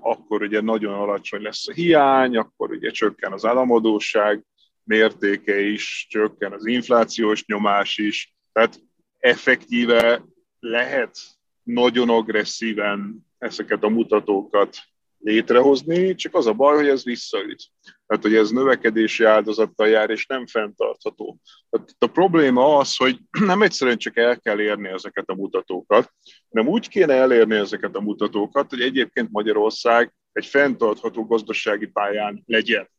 akkor 0.00 0.42
ugye 0.42 0.60
nagyon 0.60 0.94
alacsony 0.94 1.42
lesz 1.42 1.68
a 1.68 1.72
hiány, 1.72 2.36
akkor 2.36 2.70
ugye 2.70 2.90
csökken 2.90 3.32
az 3.32 3.44
államadóság 3.44 4.44
mértéke 4.84 5.60
is, 5.60 6.06
csökken 6.10 6.52
az 6.52 6.66
inflációs 6.66 7.44
nyomás 7.44 7.98
is, 7.98 8.34
tehát 8.52 8.80
effektíve 9.18 10.24
lehet 10.60 11.16
nagyon 11.62 12.10
agresszíven 12.10 13.26
ezeket 13.38 13.82
a 13.82 13.88
mutatókat 13.88 14.76
létrehozni, 15.22 16.14
csak 16.14 16.34
az 16.34 16.46
a 16.46 16.52
baj, 16.52 16.76
hogy 16.76 16.88
ez 16.88 17.04
visszaüt. 17.04 17.62
Tehát, 18.06 18.22
hogy 18.22 18.34
ez 18.34 18.50
növekedési 18.50 19.24
áldozattal 19.24 19.88
jár, 19.88 20.10
és 20.10 20.26
nem 20.26 20.46
fenntartható. 20.46 21.38
Tehát 21.70 21.94
a 21.98 22.06
probléma 22.06 22.76
az, 22.76 22.96
hogy 22.96 23.18
nem 23.46 23.62
egyszerűen 23.62 23.96
csak 23.96 24.16
el 24.16 24.40
kell 24.40 24.60
érni 24.60 24.88
ezeket 24.88 25.28
a 25.28 25.34
mutatókat, 25.34 26.12
hanem 26.50 26.68
úgy 26.68 26.88
kéne 26.88 27.14
elérni 27.14 27.54
ezeket 27.54 27.96
a 27.96 28.00
mutatókat, 28.00 28.70
hogy 28.70 28.80
egyébként 28.80 29.30
Magyarország 29.30 30.14
egy 30.32 30.46
fenntartható 30.46 31.26
gazdasági 31.26 31.86
pályán 31.86 32.42
legyen. 32.46 32.90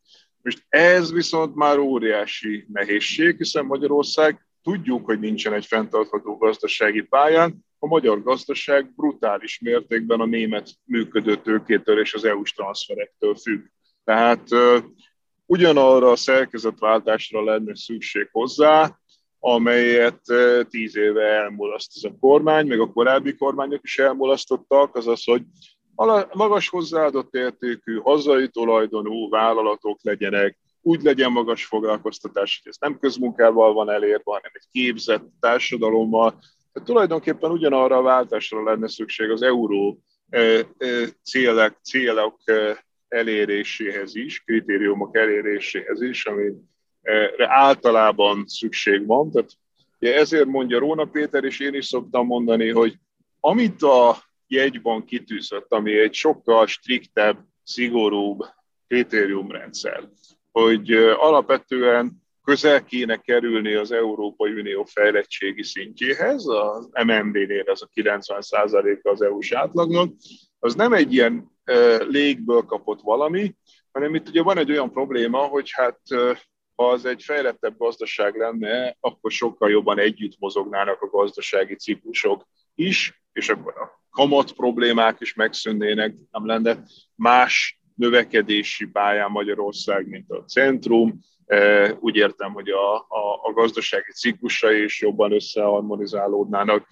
Most 0.42 0.66
ez 0.70 1.12
viszont 1.12 1.56
már 1.56 1.78
óriási 1.78 2.66
nehézség, 2.72 3.38
hiszen 3.38 3.66
Magyarország 3.66 4.46
tudjuk, 4.64 5.06
hogy 5.06 5.20
nincsen 5.20 5.54
egy 5.54 5.66
fenntartható 5.66 6.38
gazdasági 6.38 7.02
pályán, 7.02 7.66
a 7.80 7.88
magyar 7.88 8.24
gazdaság 8.24 8.94
brutális 8.96 9.60
mértékben 9.60 10.20
a 10.20 10.26
német 10.26 10.70
működő 10.84 11.36
tőkétől 11.36 12.00
és 12.00 12.14
az 12.14 12.26
EU-s 12.26 12.54
transferektől 12.54 13.36
függ. 13.36 13.66
Tehát 14.04 14.48
ugyanarra 15.46 16.12
a 16.12 16.16
szerkezetváltásra 16.16 17.44
lenne 17.44 17.76
szükség 17.76 18.30
hozzá, 18.32 18.98
amelyet 19.40 20.22
tíz 20.70 20.98
éve 20.98 21.24
elmulaszt 21.24 21.92
ez 21.96 22.12
a 22.12 22.16
kormány, 22.20 22.68
meg 22.68 22.80
a 22.80 22.92
korábbi 22.92 23.36
kormányok 23.36 23.84
is 23.84 23.98
elmulasztottak, 23.98 24.96
azaz, 24.96 25.24
hogy 25.24 25.42
magas 26.34 26.70
hozzáadott 26.70 27.34
értékű, 27.34 27.96
hazai 27.96 28.50
tulajdonú 28.50 29.30
vállalatok 29.30 30.00
legyenek, 30.02 30.58
úgy 30.86 31.02
legyen 31.02 31.32
magas 31.32 31.66
foglalkoztatás, 31.66 32.60
hogy 32.64 32.72
ez 32.72 32.78
nem 32.80 33.00
közmunkával 33.00 33.74
van 33.74 33.90
elérve, 33.90 34.24
hanem 34.24 34.52
egy 34.54 34.68
képzett 34.72 35.24
társadalommal. 35.40 36.30
Tehát 36.74 36.88
tulajdonképpen 36.88 37.52
ugyanarra 37.52 37.98
a 37.98 38.02
váltásra 38.02 38.64
lenne 38.64 38.88
szükség 38.88 39.30
az 39.30 39.42
euró 39.42 40.00
célek, 41.24 41.78
célok 41.82 42.40
eléréséhez 43.08 44.16
is, 44.16 44.44
kritériumok 44.44 45.18
eléréséhez 45.18 46.02
is, 46.02 46.26
amire 46.26 46.56
általában 47.38 48.44
szükség 48.48 49.06
van. 49.06 49.32
Tehát 49.32 49.52
ezért 50.00 50.46
mondja 50.46 50.80
Róna 50.80 51.06
Péter, 51.06 51.44
és 51.44 51.60
én 51.60 51.74
is 51.74 51.86
szoktam 51.86 52.26
mondani, 52.26 52.70
hogy 52.70 52.96
amit 53.40 53.82
a 53.82 54.18
jegyban 54.48 55.06
kitűzött, 55.06 55.72
ami 55.72 56.00
egy 56.00 56.14
sokkal 56.14 56.68
striktebb, 56.68 57.38
szigorúbb 57.64 58.40
kritériumrendszer, 58.88 60.10
hogy 60.54 60.92
alapvetően 61.18 62.22
közel 62.44 62.84
kéne 62.84 63.18
kerülni 63.18 63.74
az 63.74 63.92
Európai 63.92 64.52
Unió 64.52 64.84
fejlettségi 64.84 65.64
szintjéhez, 65.64 66.46
az 66.46 66.90
MNB-nél 67.06 67.64
ez 67.66 67.82
a 67.82 67.90
90% 67.96 69.02
az 69.02 69.22
EU-s 69.22 69.52
átlagnak, 69.52 70.14
az 70.60 70.76
nem 70.76 70.94
egy 70.94 71.14
ilyen 71.14 71.52
légből 72.08 72.62
kapott 72.62 73.02
valami, 73.02 73.56
hanem 73.92 74.16
itt 74.16 74.28
ugye 74.28 74.42
van 74.42 74.58
egy 74.58 74.72
olyan 74.72 74.92
probléma, 74.92 75.38
hogy 75.38 75.72
hát 75.72 76.00
ha 76.76 76.90
az 76.90 77.06
egy 77.06 77.24
fejlettebb 77.24 77.78
gazdaság 77.78 78.36
lenne, 78.36 78.98
akkor 79.00 79.32
sokkal 79.32 79.70
jobban 79.70 80.00
együtt 80.00 80.40
mozognának 80.40 81.02
a 81.02 81.08
gazdasági 81.08 81.76
ciklusok 81.76 82.48
is, 82.76 83.24
és 83.32 83.50
akkor 83.50 83.74
a 83.78 84.02
kamat 84.10 84.52
problémák 84.52 85.20
is 85.20 85.34
megszűnnének, 85.34 86.16
nem 86.32 86.46
lenne 86.46 86.84
más 87.16 87.82
növekedési 87.96 88.86
pályán 88.86 89.32
Magyarország, 89.32 90.08
mint 90.08 90.32
a 90.32 90.44
centrum. 90.44 91.20
Úgy 92.00 92.16
értem, 92.16 92.54
hogy 92.54 92.70
a, 92.70 92.96
a, 92.96 93.40
a 93.44 93.52
gazdasági 93.54 94.12
ciklusai 94.12 94.84
is 94.84 95.02
jobban 95.02 95.32
összeharmonizálódnának. 95.32 96.88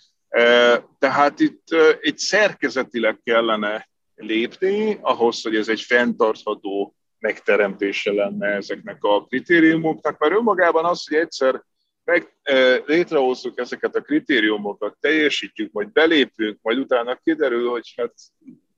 Tehát 1.00 1.40
itt 1.40 1.68
egy 2.02 2.18
szerkezetileg 2.18 3.20
kellene 3.24 3.90
lépni, 4.16 4.98
ahhoz, 5.02 5.42
hogy 5.42 5.56
ez 5.56 5.70
egy 5.70 5.82
fenntartható 5.82 6.96
megteremtése 7.20 8.12
lenne 8.12 8.48
ezeknek 8.48 9.04
a 9.04 9.26
kritériumoknak, 9.26 10.20
mert 10.20 10.34
önmagában 10.34 10.86
az, 10.86 11.08
hogy 11.08 11.18
egyszer 11.18 11.64
meg 12.04 12.36
e, 12.44 12.84
létrehozzuk 12.86 13.60
ezeket 13.60 13.96
a 13.96 14.02
kritériumokat, 14.02 14.98
teljesítjük, 15.00 15.72
majd 15.72 15.92
belépünk, 15.92 16.60
majd 16.62 16.78
utána 16.78 17.16
kiderül, 17.16 17.70
hogy 17.70 17.94
hát 17.98 18.14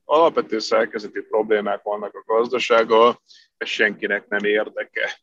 alapvető 0.04 0.58
szerkezeti 0.58 1.20
problémák 1.20 1.82
vannak 1.82 2.14
a 2.14 2.32
gazdasággal, 2.32 3.22
ez 3.56 3.68
senkinek 3.68 4.28
nem 4.28 4.44
érdeke. 4.44 5.20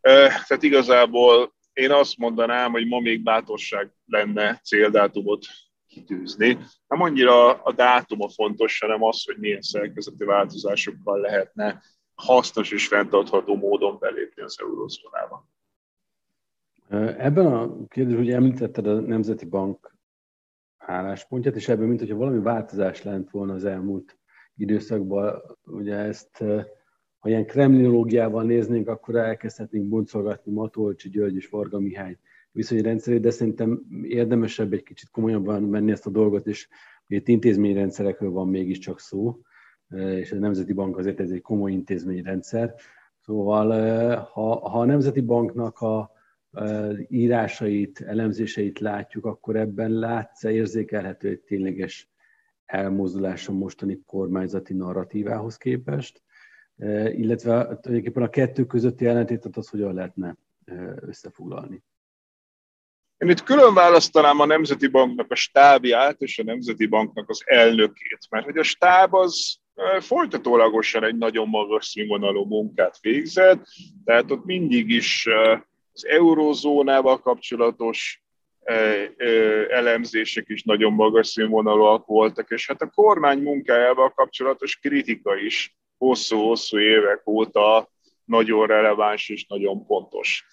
Tehát 0.00 0.62
igazából 0.62 1.54
én 1.72 1.90
azt 1.90 2.16
mondanám, 2.16 2.70
hogy 2.70 2.86
ma 2.86 3.00
még 3.00 3.22
bátorság 3.22 3.90
lenne 4.06 4.60
céldátumot 4.64 5.44
kitűzni. 5.86 6.58
Nem 6.86 7.00
annyira 7.00 7.62
a 7.62 7.72
dátum 7.72 8.22
a 8.22 8.28
fontos, 8.28 8.78
hanem 8.78 9.02
az, 9.02 9.24
hogy 9.24 9.36
milyen 9.36 9.60
szerkezeti 9.60 10.24
változásokkal 10.24 11.20
lehetne 11.20 11.82
hasznos 12.14 12.70
és 12.70 12.86
fenntartható 12.86 13.56
módon 13.56 13.98
belépni 13.98 14.42
az 14.42 14.56
eurózónába. 14.60 15.48
Ebben 17.18 17.46
a 17.46 17.86
kérdésben, 17.88 18.24
hogy 18.24 18.32
említetted 18.32 18.86
a 18.86 19.00
Nemzeti 19.00 19.44
Bank 19.44 19.94
álláspontját, 20.86 21.56
és 21.56 21.68
ebben, 21.68 21.86
mint 21.86 22.00
hogyha 22.00 22.16
valami 22.16 22.38
változás 22.38 23.02
lent 23.02 23.30
volna 23.30 23.52
az 23.52 23.64
elmúlt 23.64 24.18
időszakban, 24.56 25.42
ugye 25.64 25.94
ezt, 25.94 26.44
ha 27.18 27.28
ilyen 27.28 27.46
kremlinológiával 27.46 28.42
néznénk, 28.44 28.88
akkor 28.88 29.16
elkezdhetnénk 29.16 29.88
boncolgatni 29.88 30.52
Matolcsi, 30.52 31.08
György 31.08 31.36
és 31.36 31.48
Varga 31.48 31.78
Mihály 31.78 32.18
viszonyrendszerét, 32.52 33.20
de 33.20 33.30
szerintem 33.30 33.82
érdemesebb 34.02 34.72
egy 34.72 34.82
kicsit 34.82 35.10
komolyabban 35.10 35.62
menni 35.62 35.90
ezt 35.90 36.06
a 36.06 36.10
dolgot, 36.10 36.46
és 36.46 36.68
itt 37.06 37.28
intézményrendszerekről 37.28 38.30
van 38.30 38.48
mégiscsak 38.48 39.00
szó, 39.00 39.40
és 39.94 40.32
a 40.32 40.36
Nemzeti 40.36 40.72
Bank 40.72 40.98
azért 40.98 41.20
ez 41.20 41.30
egy 41.30 41.40
komoly 41.40 41.72
intézményrendszer. 41.72 42.74
Szóval 43.20 43.68
ha, 44.16 44.68
ha 44.68 44.80
a 44.80 44.84
Nemzeti 44.84 45.20
Banknak 45.20 45.78
a 45.80 46.10
írásait, 47.08 48.00
elemzéseit 48.00 48.78
látjuk, 48.78 49.24
akkor 49.24 49.56
ebben 49.56 49.90
látsz 49.90 50.42
érzékelhető 50.42 51.28
egy 51.28 51.40
tényleges 51.40 52.10
elmozdulás 52.66 53.48
a 53.48 53.52
mostani 53.52 54.02
kormányzati 54.06 54.74
narratívához 54.74 55.56
képest, 55.56 56.22
illetve 57.12 57.78
tulajdonképpen 57.80 58.22
a 58.22 58.28
kettő 58.28 58.64
közötti 58.64 59.06
ellentétet 59.06 59.56
az 59.56 59.68
hogyan 59.68 59.94
lehetne 59.94 60.36
összefoglalni. 61.00 61.82
Én 63.18 63.28
itt 63.28 63.42
külön 63.42 63.74
választanám 63.74 64.40
a 64.40 64.46
Nemzeti 64.46 64.86
Banknak 64.86 65.30
a 65.30 65.34
stábját 65.34 66.20
és 66.20 66.38
a 66.38 66.42
Nemzeti 66.42 66.86
Banknak 66.86 67.28
az 67.28 67.42
elnökét, 67.44 68.26
mert 68.30 68.44
hogy 68.44 68.58
a 68.58 68.62
stáb 68.62 69.14
az 69.14 69.58
folytatólagosan 70.00 71.04
egy 71.04 71.16
nagyon 71.16 71.48
magas 71.48 71.86
színvonalú 71.86 72.44
munkát 72.44 73.00
végzett, 73.00 73.66
tehát 74.04 74.30
ott 74.30 74.44
mindig 74.44 74.90
is 74.90 75.28
az 75.92 76.06
eurózónával 76.06 77.20
kapcsolatos 77.20 78.22
elemzések 79.68 80.48
is 80.48 80.62
nagyon 80.62 80.92
magas 80.92 81.26
színvonalúak 81.26 82.06
voltak, 82.06 82.50
és 82.50 82.66
hát 82.66 82.82
a 82.82 82.90
kormány 82.94 83.42
munkájával 83.42 84.10
kapcsolatos 84.10 84.76
kritika 84.76 85.36
is 85.36 85.76
hosszú-hosszú 85.98 86.78
évek 86.78 87.26
óta 87.26 87.90
nagyon 88.24 88.66
releváns 88.66 89.28
és 89.28 89.46
nagyon 89.46 89.86
pontos. 89.86 90.46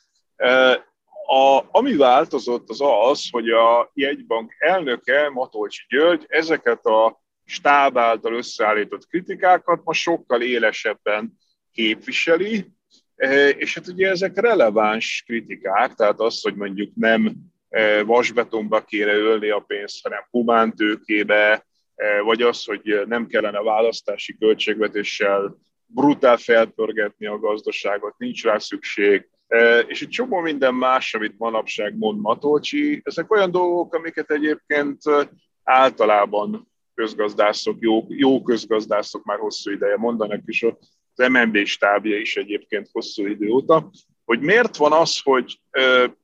A, 1.27 1.63
ami 1.71 1.95
változott 1.95 2.69
az 2.69 2.81
az, 2.81 3.27
hogy 3.31 3.49
a 3.49 3.91
jegybank 3.93 4.55
elnöke, 4.57 5.29
Matolcsi 5.29 5.81
György, 5.89 6.25
ezeket 6.27 6.85
a 6.85 7.21
stáb 7.45 7.97
által 7.97 8.33
összeállított 8.33 9.07
kritikákat 9.07 9.83
ma 9.83 9.93
sokkal 9.93 10.41
élesebben 10.41 11.37
képviseli, 11.71 12.55
e, 12.57 12.65
és 13.57 13.75
hát 13.75 13.87
ugye 13.87 14.09
ezek 14.09 14.39
releváns 14.39 15.23
kritikák, 15.25 15.93
tehát 15.93 16.19
az, 16.19 16.41
hogy 16.41 16.55
mondjuk 16.55 16.91
nem 16.95 17.35
e, 17.69 18.03
vasbetonba 18.03 18.81
kéne 18.81 19.13
ölni 19.13 19.49
a 19.49 19.59
pénzt, 19.59 20.03
hanem 20.03 20.27
humántőkébe, 20.29 21.65
e, 21.95 22.21
vagy 22.21 22.41
az, 22.41 22.65
hogy 22.65 23.01
nem 23.05 23.27
kellene 23.27 23.61
választási 23.61 24.37
költségvetéssel 24.37 25.57
brutál 25.85 26.37
felpörgetni 26.37 27.25
a 27.25 27.39
gazdaságot, 27.39 28.17
nincs 28.17 28.43
rá 28.43 28.57
szükség, 28.57 29.29
és 29.87 30.01
egy 30.01 30.09
csomó 30.09 30.39
minden 30.39 30.73
más, 30.73 31.13
amit 31.13 31.37
manapság 31.37 31.97
mond 31.97 32.19
Matolcsi, 32.21 33.01
ezek 33.03 33.31
olyan 33.31 33.51
dolgok, 33.51 33.93
amiket 33.93 34.31
egyébként 34.31 35.01
általában 35.63 36.71
közgazdászok, 36.93 37.77
jó, 37.79 38.05
jó 38.07 38.41
közgazdászok 38.41 39.23
már 39.23 39.37
hosszú 39.37 39.71
ideje 39.71 39.97
mondanak, 39.97 40.41
és 40.45 40.65
az 41.19 41.29
MNB 41.29 41.65
stábja 41.65 42.17
is 42.17 42.35
egyébként 42.35 42.89
hosszú 42.91 43.25
idő 43.25 43.49
óta, 43.49 43.89
hogy 44.25 44.39
miért 44.39 44.77
van 44.77 44.91
az, 44.91 45.19
hogy 45.23 45.59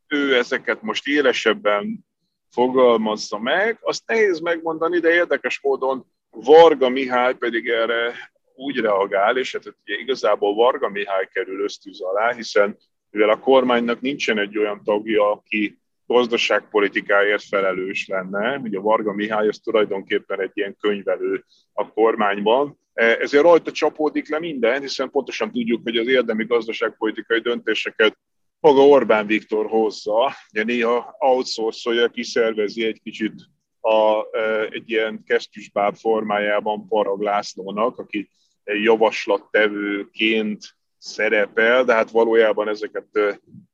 ő 0.08 0.36
ezeket 0.36 0.82
most 0.82 1.08
élesebben 1.08 2.06
fogalmazza 2.52 3.40
meg, 3.40 3.78
azt 3.82 4.04
nehéz 4.06 4.40
megmondani, 4.40 5.00
de 5.00 5.14
érdekes 5.14 5.60
módon 5.62 6.06
Varga 6.30 6.90
Mihály 6.90 7.36
pedig 7.36 7.68
erre 7.68 8.14
úgy 8.56 8.78
reagál, 8.78 9.38
és 9.38 9.52
hát 9.52 9.66
ugye 9.66 9.98
igazából 10.00 10.56
Varga 10.56 10.90
Mihály 10.90 11.28
kerül 11.34 11.64
ösztűz 11.64 12.02
alá, 12.02 12.34
hiszen 12.34 12.78
mivel 13.10 13.30
a 13.30 13.40
kormánynak 13.40 14.02
nincsen 14.02 14.40
egy 14.40 14.58
olyan 14.58 14.84
tagja, 14.84 15.32
aki 15.32 15.80
gazdaságpolitikáért 16.08 17.44
felelős 17.44 18.08
lenne. 18.08 18.58
Ugye 18.58 18.80
Varga 18.80 19.14
Mihály 19.14 19.48
az 19.48 19.60
tulajdonképpen 19.60 20.42
egy 20.42 20.52
ilyen 20.54 20.76
könyvelő 20.80 21.44
a 21.74 21.88
kormányban, 21.88 22.80
Ezért 22.96 23.44
rajta 23.44 23.72
csapódik 23.72 24.30
le 24.30 24.40
minden, 24.40 24.82
hiszen 24.82 25.10
pontosan 25.10 25.52
tudjuk, 25.52 25.82
hogy 25.84 25.98
az 25.98 26.08
érdemi 26.08 26.46
gazdaságpolitikai 26.46 27.40
döntéseket 27.40 28.18
maga 28.60 28.88
Orbán 28.88 29.28
Viktor 29.28 29.66
hozza, 29.66 30.34
ugye 30.52 30.64
néha 30.64 31.16
outsourcolja, 31.20 32.08
kiszervezi 32.08 32.86
egy 32.86 33.02
kicsit 33.04 33.34
a, 33.82 34.24
egy 34.70 34.90
ilyen 34.90 35.24
kesztyűsbáb 35.26 35.96
formájában 35.96 36.88
Parag 36.88 37.22
Lászlónak, 37.22 37.98
aki 37.98 38.30
javaslattevőként 38.64 40.64
szerepel, 40.98 41.84
de 41.84 41.94
hát 41.94 42.12
valójában 42.12 42.68
ezeket 42.68 43.08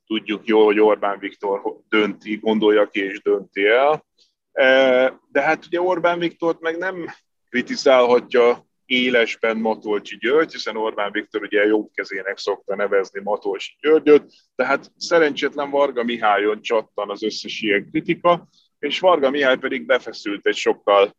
tudjuk 0.05 0.45
jól, 0.45 0.65
hogy 0.65 0.79
Orbán 0.79 1.19
Viktor 1.19 1.61
dönti, 1.89 2.35
gondolja 2.35 2.87
ki 2.87 2.99
és 2.99 3.21
dönti 3.21 3.65
el. 3.65 4.05
De 5.31 5.41
hát 5.41 5.65
ugye 5.65 5.81
Orbán 5.81 6.19
Viktort 6.19 6.59
meg 6.59 6.77
nem 6.77 7.05
kritizálhatja 7.49 8.69
élesben 8.91 9.57
Matolcsi 9.57 10.17
György, 10.17 10.51
hiszen 10.51 10.77
Orbán 10.77 11.11
Viktor 11.11 11.41
ugye 11.41 11.65
jobb 11.65 11.89
kezének 11.93 12.37
szokta 12.37 12.75
nevezni 12.75 13.21
Matolcsi 13.23 13.71
Györgyöt, 13.81 14.33
tehát 14.55 14.91
szerencsétlen 14.97 15.69
Varga 15.69 16.03
Mihályon 16.03 16.61
csattan 16.61 17.09
az 17.09 17.23
összes 17.23 17.61
ilyen 17.61 17.89
kritika, 17.91 18.47
és 18.79 18.99
Varga 18.99 19.29
Mihály 19.29 19.57
pedig 19.57 19.85
befeszült 19.85 20.47
egy 20.47 20.55
sokkal 20.55 21.15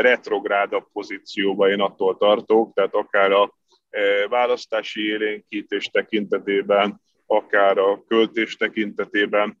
retrográdabb 0.00 0.86
pozícióba, 0.92 1.68
én 1.68 1.80
attól 1.80 2.16
tartok, 2.16 2.74
tehát 2.74 2.94
akár 2.94 3.32
a 3.32 3.54
választási 4.28 5.08
élénkítés 5.08 5.84
tekintetében, 5.84 7.00
akár 7.26 7.78
a 7.78 8.04
költés 8.08 8.56
tekintetében, 8.56 9.58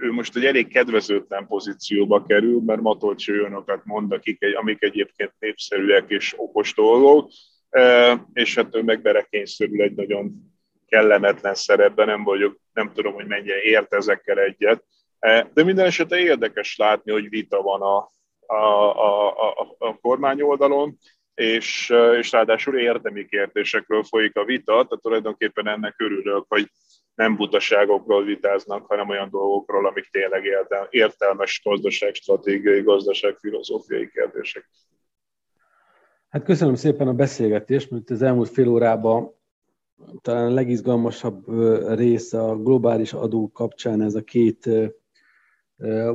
ő 0.00 0.12
most 0.12 0.36
egy 0.36 0.44
elég 0.44 0.68
kedvezőtlen 0.68 1.46
pozícióba 1.46 2.24
kerül, 2.26 2.60
mert 2.60 2.80
Matolcsi 2.80 3.32
olyanokat 3.32 3.84
mond, 3.84 4.12
akik, 4.12 4.56
amik 4.56 4.82
egyébként 4.82 5.32
népszerűek 5.38 6.04
és 6.08 6.34
okos 6.36 6.74
dolgok, 6.74 7.30
és 8.32 8.54
hát 8.54 8.76
ő 8.76 8.82
meg 8.82 9.02
berekényszerül 9.02 9.82
egy 9.82 9.94
nagyon 9.94 10.52
kellemetlen 10.86 11.54
szerepben, 11.54 12.06
nem 12.06 12.24
vagyok, 12.24 12.58
nem 12.72 12.92
tudom, 12.92 13.14
hogy 13.14 13.26
mennyire 13.26 13.62
ért 13.62 13.94
ezekkel 13.94 14.38
egyet, 14.38 14.84
de 15.54 15.64
minden 15.64 15.86
esetre 15.86 16.18
érdekes 16.18 16.76
látni, 16.76 17.12
hogy 17.12 17.28
vita 17.28 17.62
van 17.62 17.80
a, 17.80 18.10
a, 18.54 18.56
a, 18.56 19.28
a, 19.28 19.74
a 19.78 19.98
kormány 20.00 20.42
oldalon, 20.42 20.98
és, 21.34 21.92
és 22.18 22.32
ráadásul 22.32 22.78
érdemi 22.78 23.24
kérdésekről 23.24 24.02
folyik 24.02 24.36
a 24.36 24.44
vita, 24.44 24.72
tehát 24.72 25.02
tulajdonképpen 25.02 25.68
ennek 25.68 25.94
örülök, 25.98 26.44
hogy 26.48 26.68
nem 27.14 27.36
butaságokról 27.36 28.24
vitáznak, 28.24 28.86
hanem 28.86 29.08
olyan 29.08 29.30
dolgokról, 29.30 29.86
amik 29.86 30.08
tényleg 30.10 30.42
értelmes 30.90 31.60
gazdaságstratégiai, 31.64 32.82
gazdaságfilozófiai 32.82 34.10
kérdések. 34.10 34.68
Hát 36.28 36.44
köszönöm 36.44 36.74
szépen 36.74 37.08
a 37.08 37.12
beszélgetést, 37.12 37.90
mert 37.90 38.10
az 38.10 38.22
elmúlt 38.22 38.48
fél 38.48 38.68
órában 38.68 39.34
talán 40.20 40.46
a 40.46 40.54
legizgalmasabb 40.54 41.44
része 41.94 42.42
a 42.42 42.56
globális 42.56 43.12
adó 43.12 43.50
kapcsán 43.50 44.00
ez 44.00 44.14
a 44.14 44.22
két 44.22 44.68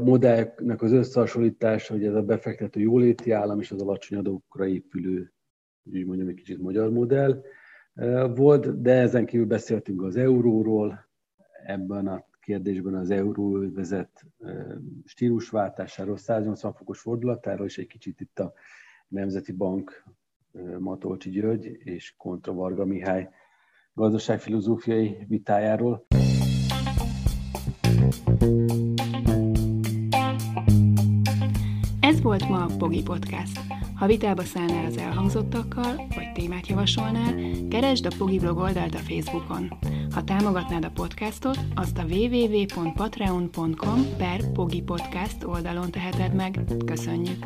modellnek 0.03 0.81
az 0.81 0.91
összehasonlítása, 0.91 1.93
hogy 1.93 2.05
ez 2.05 2.13
a 2.13 2.21
befektető 2.21 2.79
jóléti 2.79 3.31
állam 3.31 3.59
és 3.59 3.71
az 3.71 3.81
alacsony 3.81 4.17
adókra 4.17 4.67
épülő, 4.67 5.33
úgy 5.83 6.05
mondjam, 6.05 6.27
egy 6.27 6.35
kicsit 6.35 6.61
magyar 6.61 6.89
modell 6.89 7.43
volt, 8.35 8.81
de 8.81 8.93
ezen 8.93 9.25
kívül 9.25 9.45
beszéltünk 9.45 10.01
az 10.01 10.15
euróról, 10.15 11.07
ebben 11.65 12.07
a 12.07 12.25
kérdésben 12.39 12.95
az 12.95 13.09
euróvezet 13.09 14.25
stílusváltásáról, 15.05 16.17
180 16.17 16.73
fokos 16.73 16.99
fordulatáról, 16.99 17.65
és 17.65 17.77
egy 17.77 17.87
kicsit 17.87 18.21
itt 18.21 18.39
a 18.39 18.53
Nemzeti 19.07 19.51
Bank 19.51 20.03
Matolcsi 20.79 21.29
György 21.29 21.65
és 21.65 22.13
Kontra 22.17 22.53
Varga 22.53 22.85
Mihály 22.85 23.29
gazdaságfilozófiai 23.93 25.25
vitájáról. 25.27 26.05
Ez 31.99 32.21
volt 32.21 32.49
ma 32.49 32.63
a 32.63 32.69
Pogi 32.77 33.03
Podcast. 33.03 33.76
Ha 33.97 34.05
vitába 34.05 34.43
szállnál 34.43 34.85
az 34.85 34.97
elhangzottakkal, 34.97 35.95
vagy 35.95 36.31
témát 36.33 36.67
javasolnál, 36.67 37.35
keresd 37.69 38.05
a 38.05 38.15
Pogi 38.17 38.39
blog 38.39 38.57
oldalt 38.57 38.95
a 38.95 38.97
Facebookon. 38.97 39.77
Ha 40.11 40.23
támogatnád 40.23 40.85
a 40.85 40.89
podcastot, 40.89 41.59
azt 41.75 41.97
a 41.97 42.03
www.patreon.com 42.03 44.05
per 44.17 44.51
Pogi 44.51 44.81
Podcast 44.81 45.43
oldalon 45.43 45.91
teheted 45.91 46.33
meg. 46.33 46.59
Köszönjük! 46.85 47.45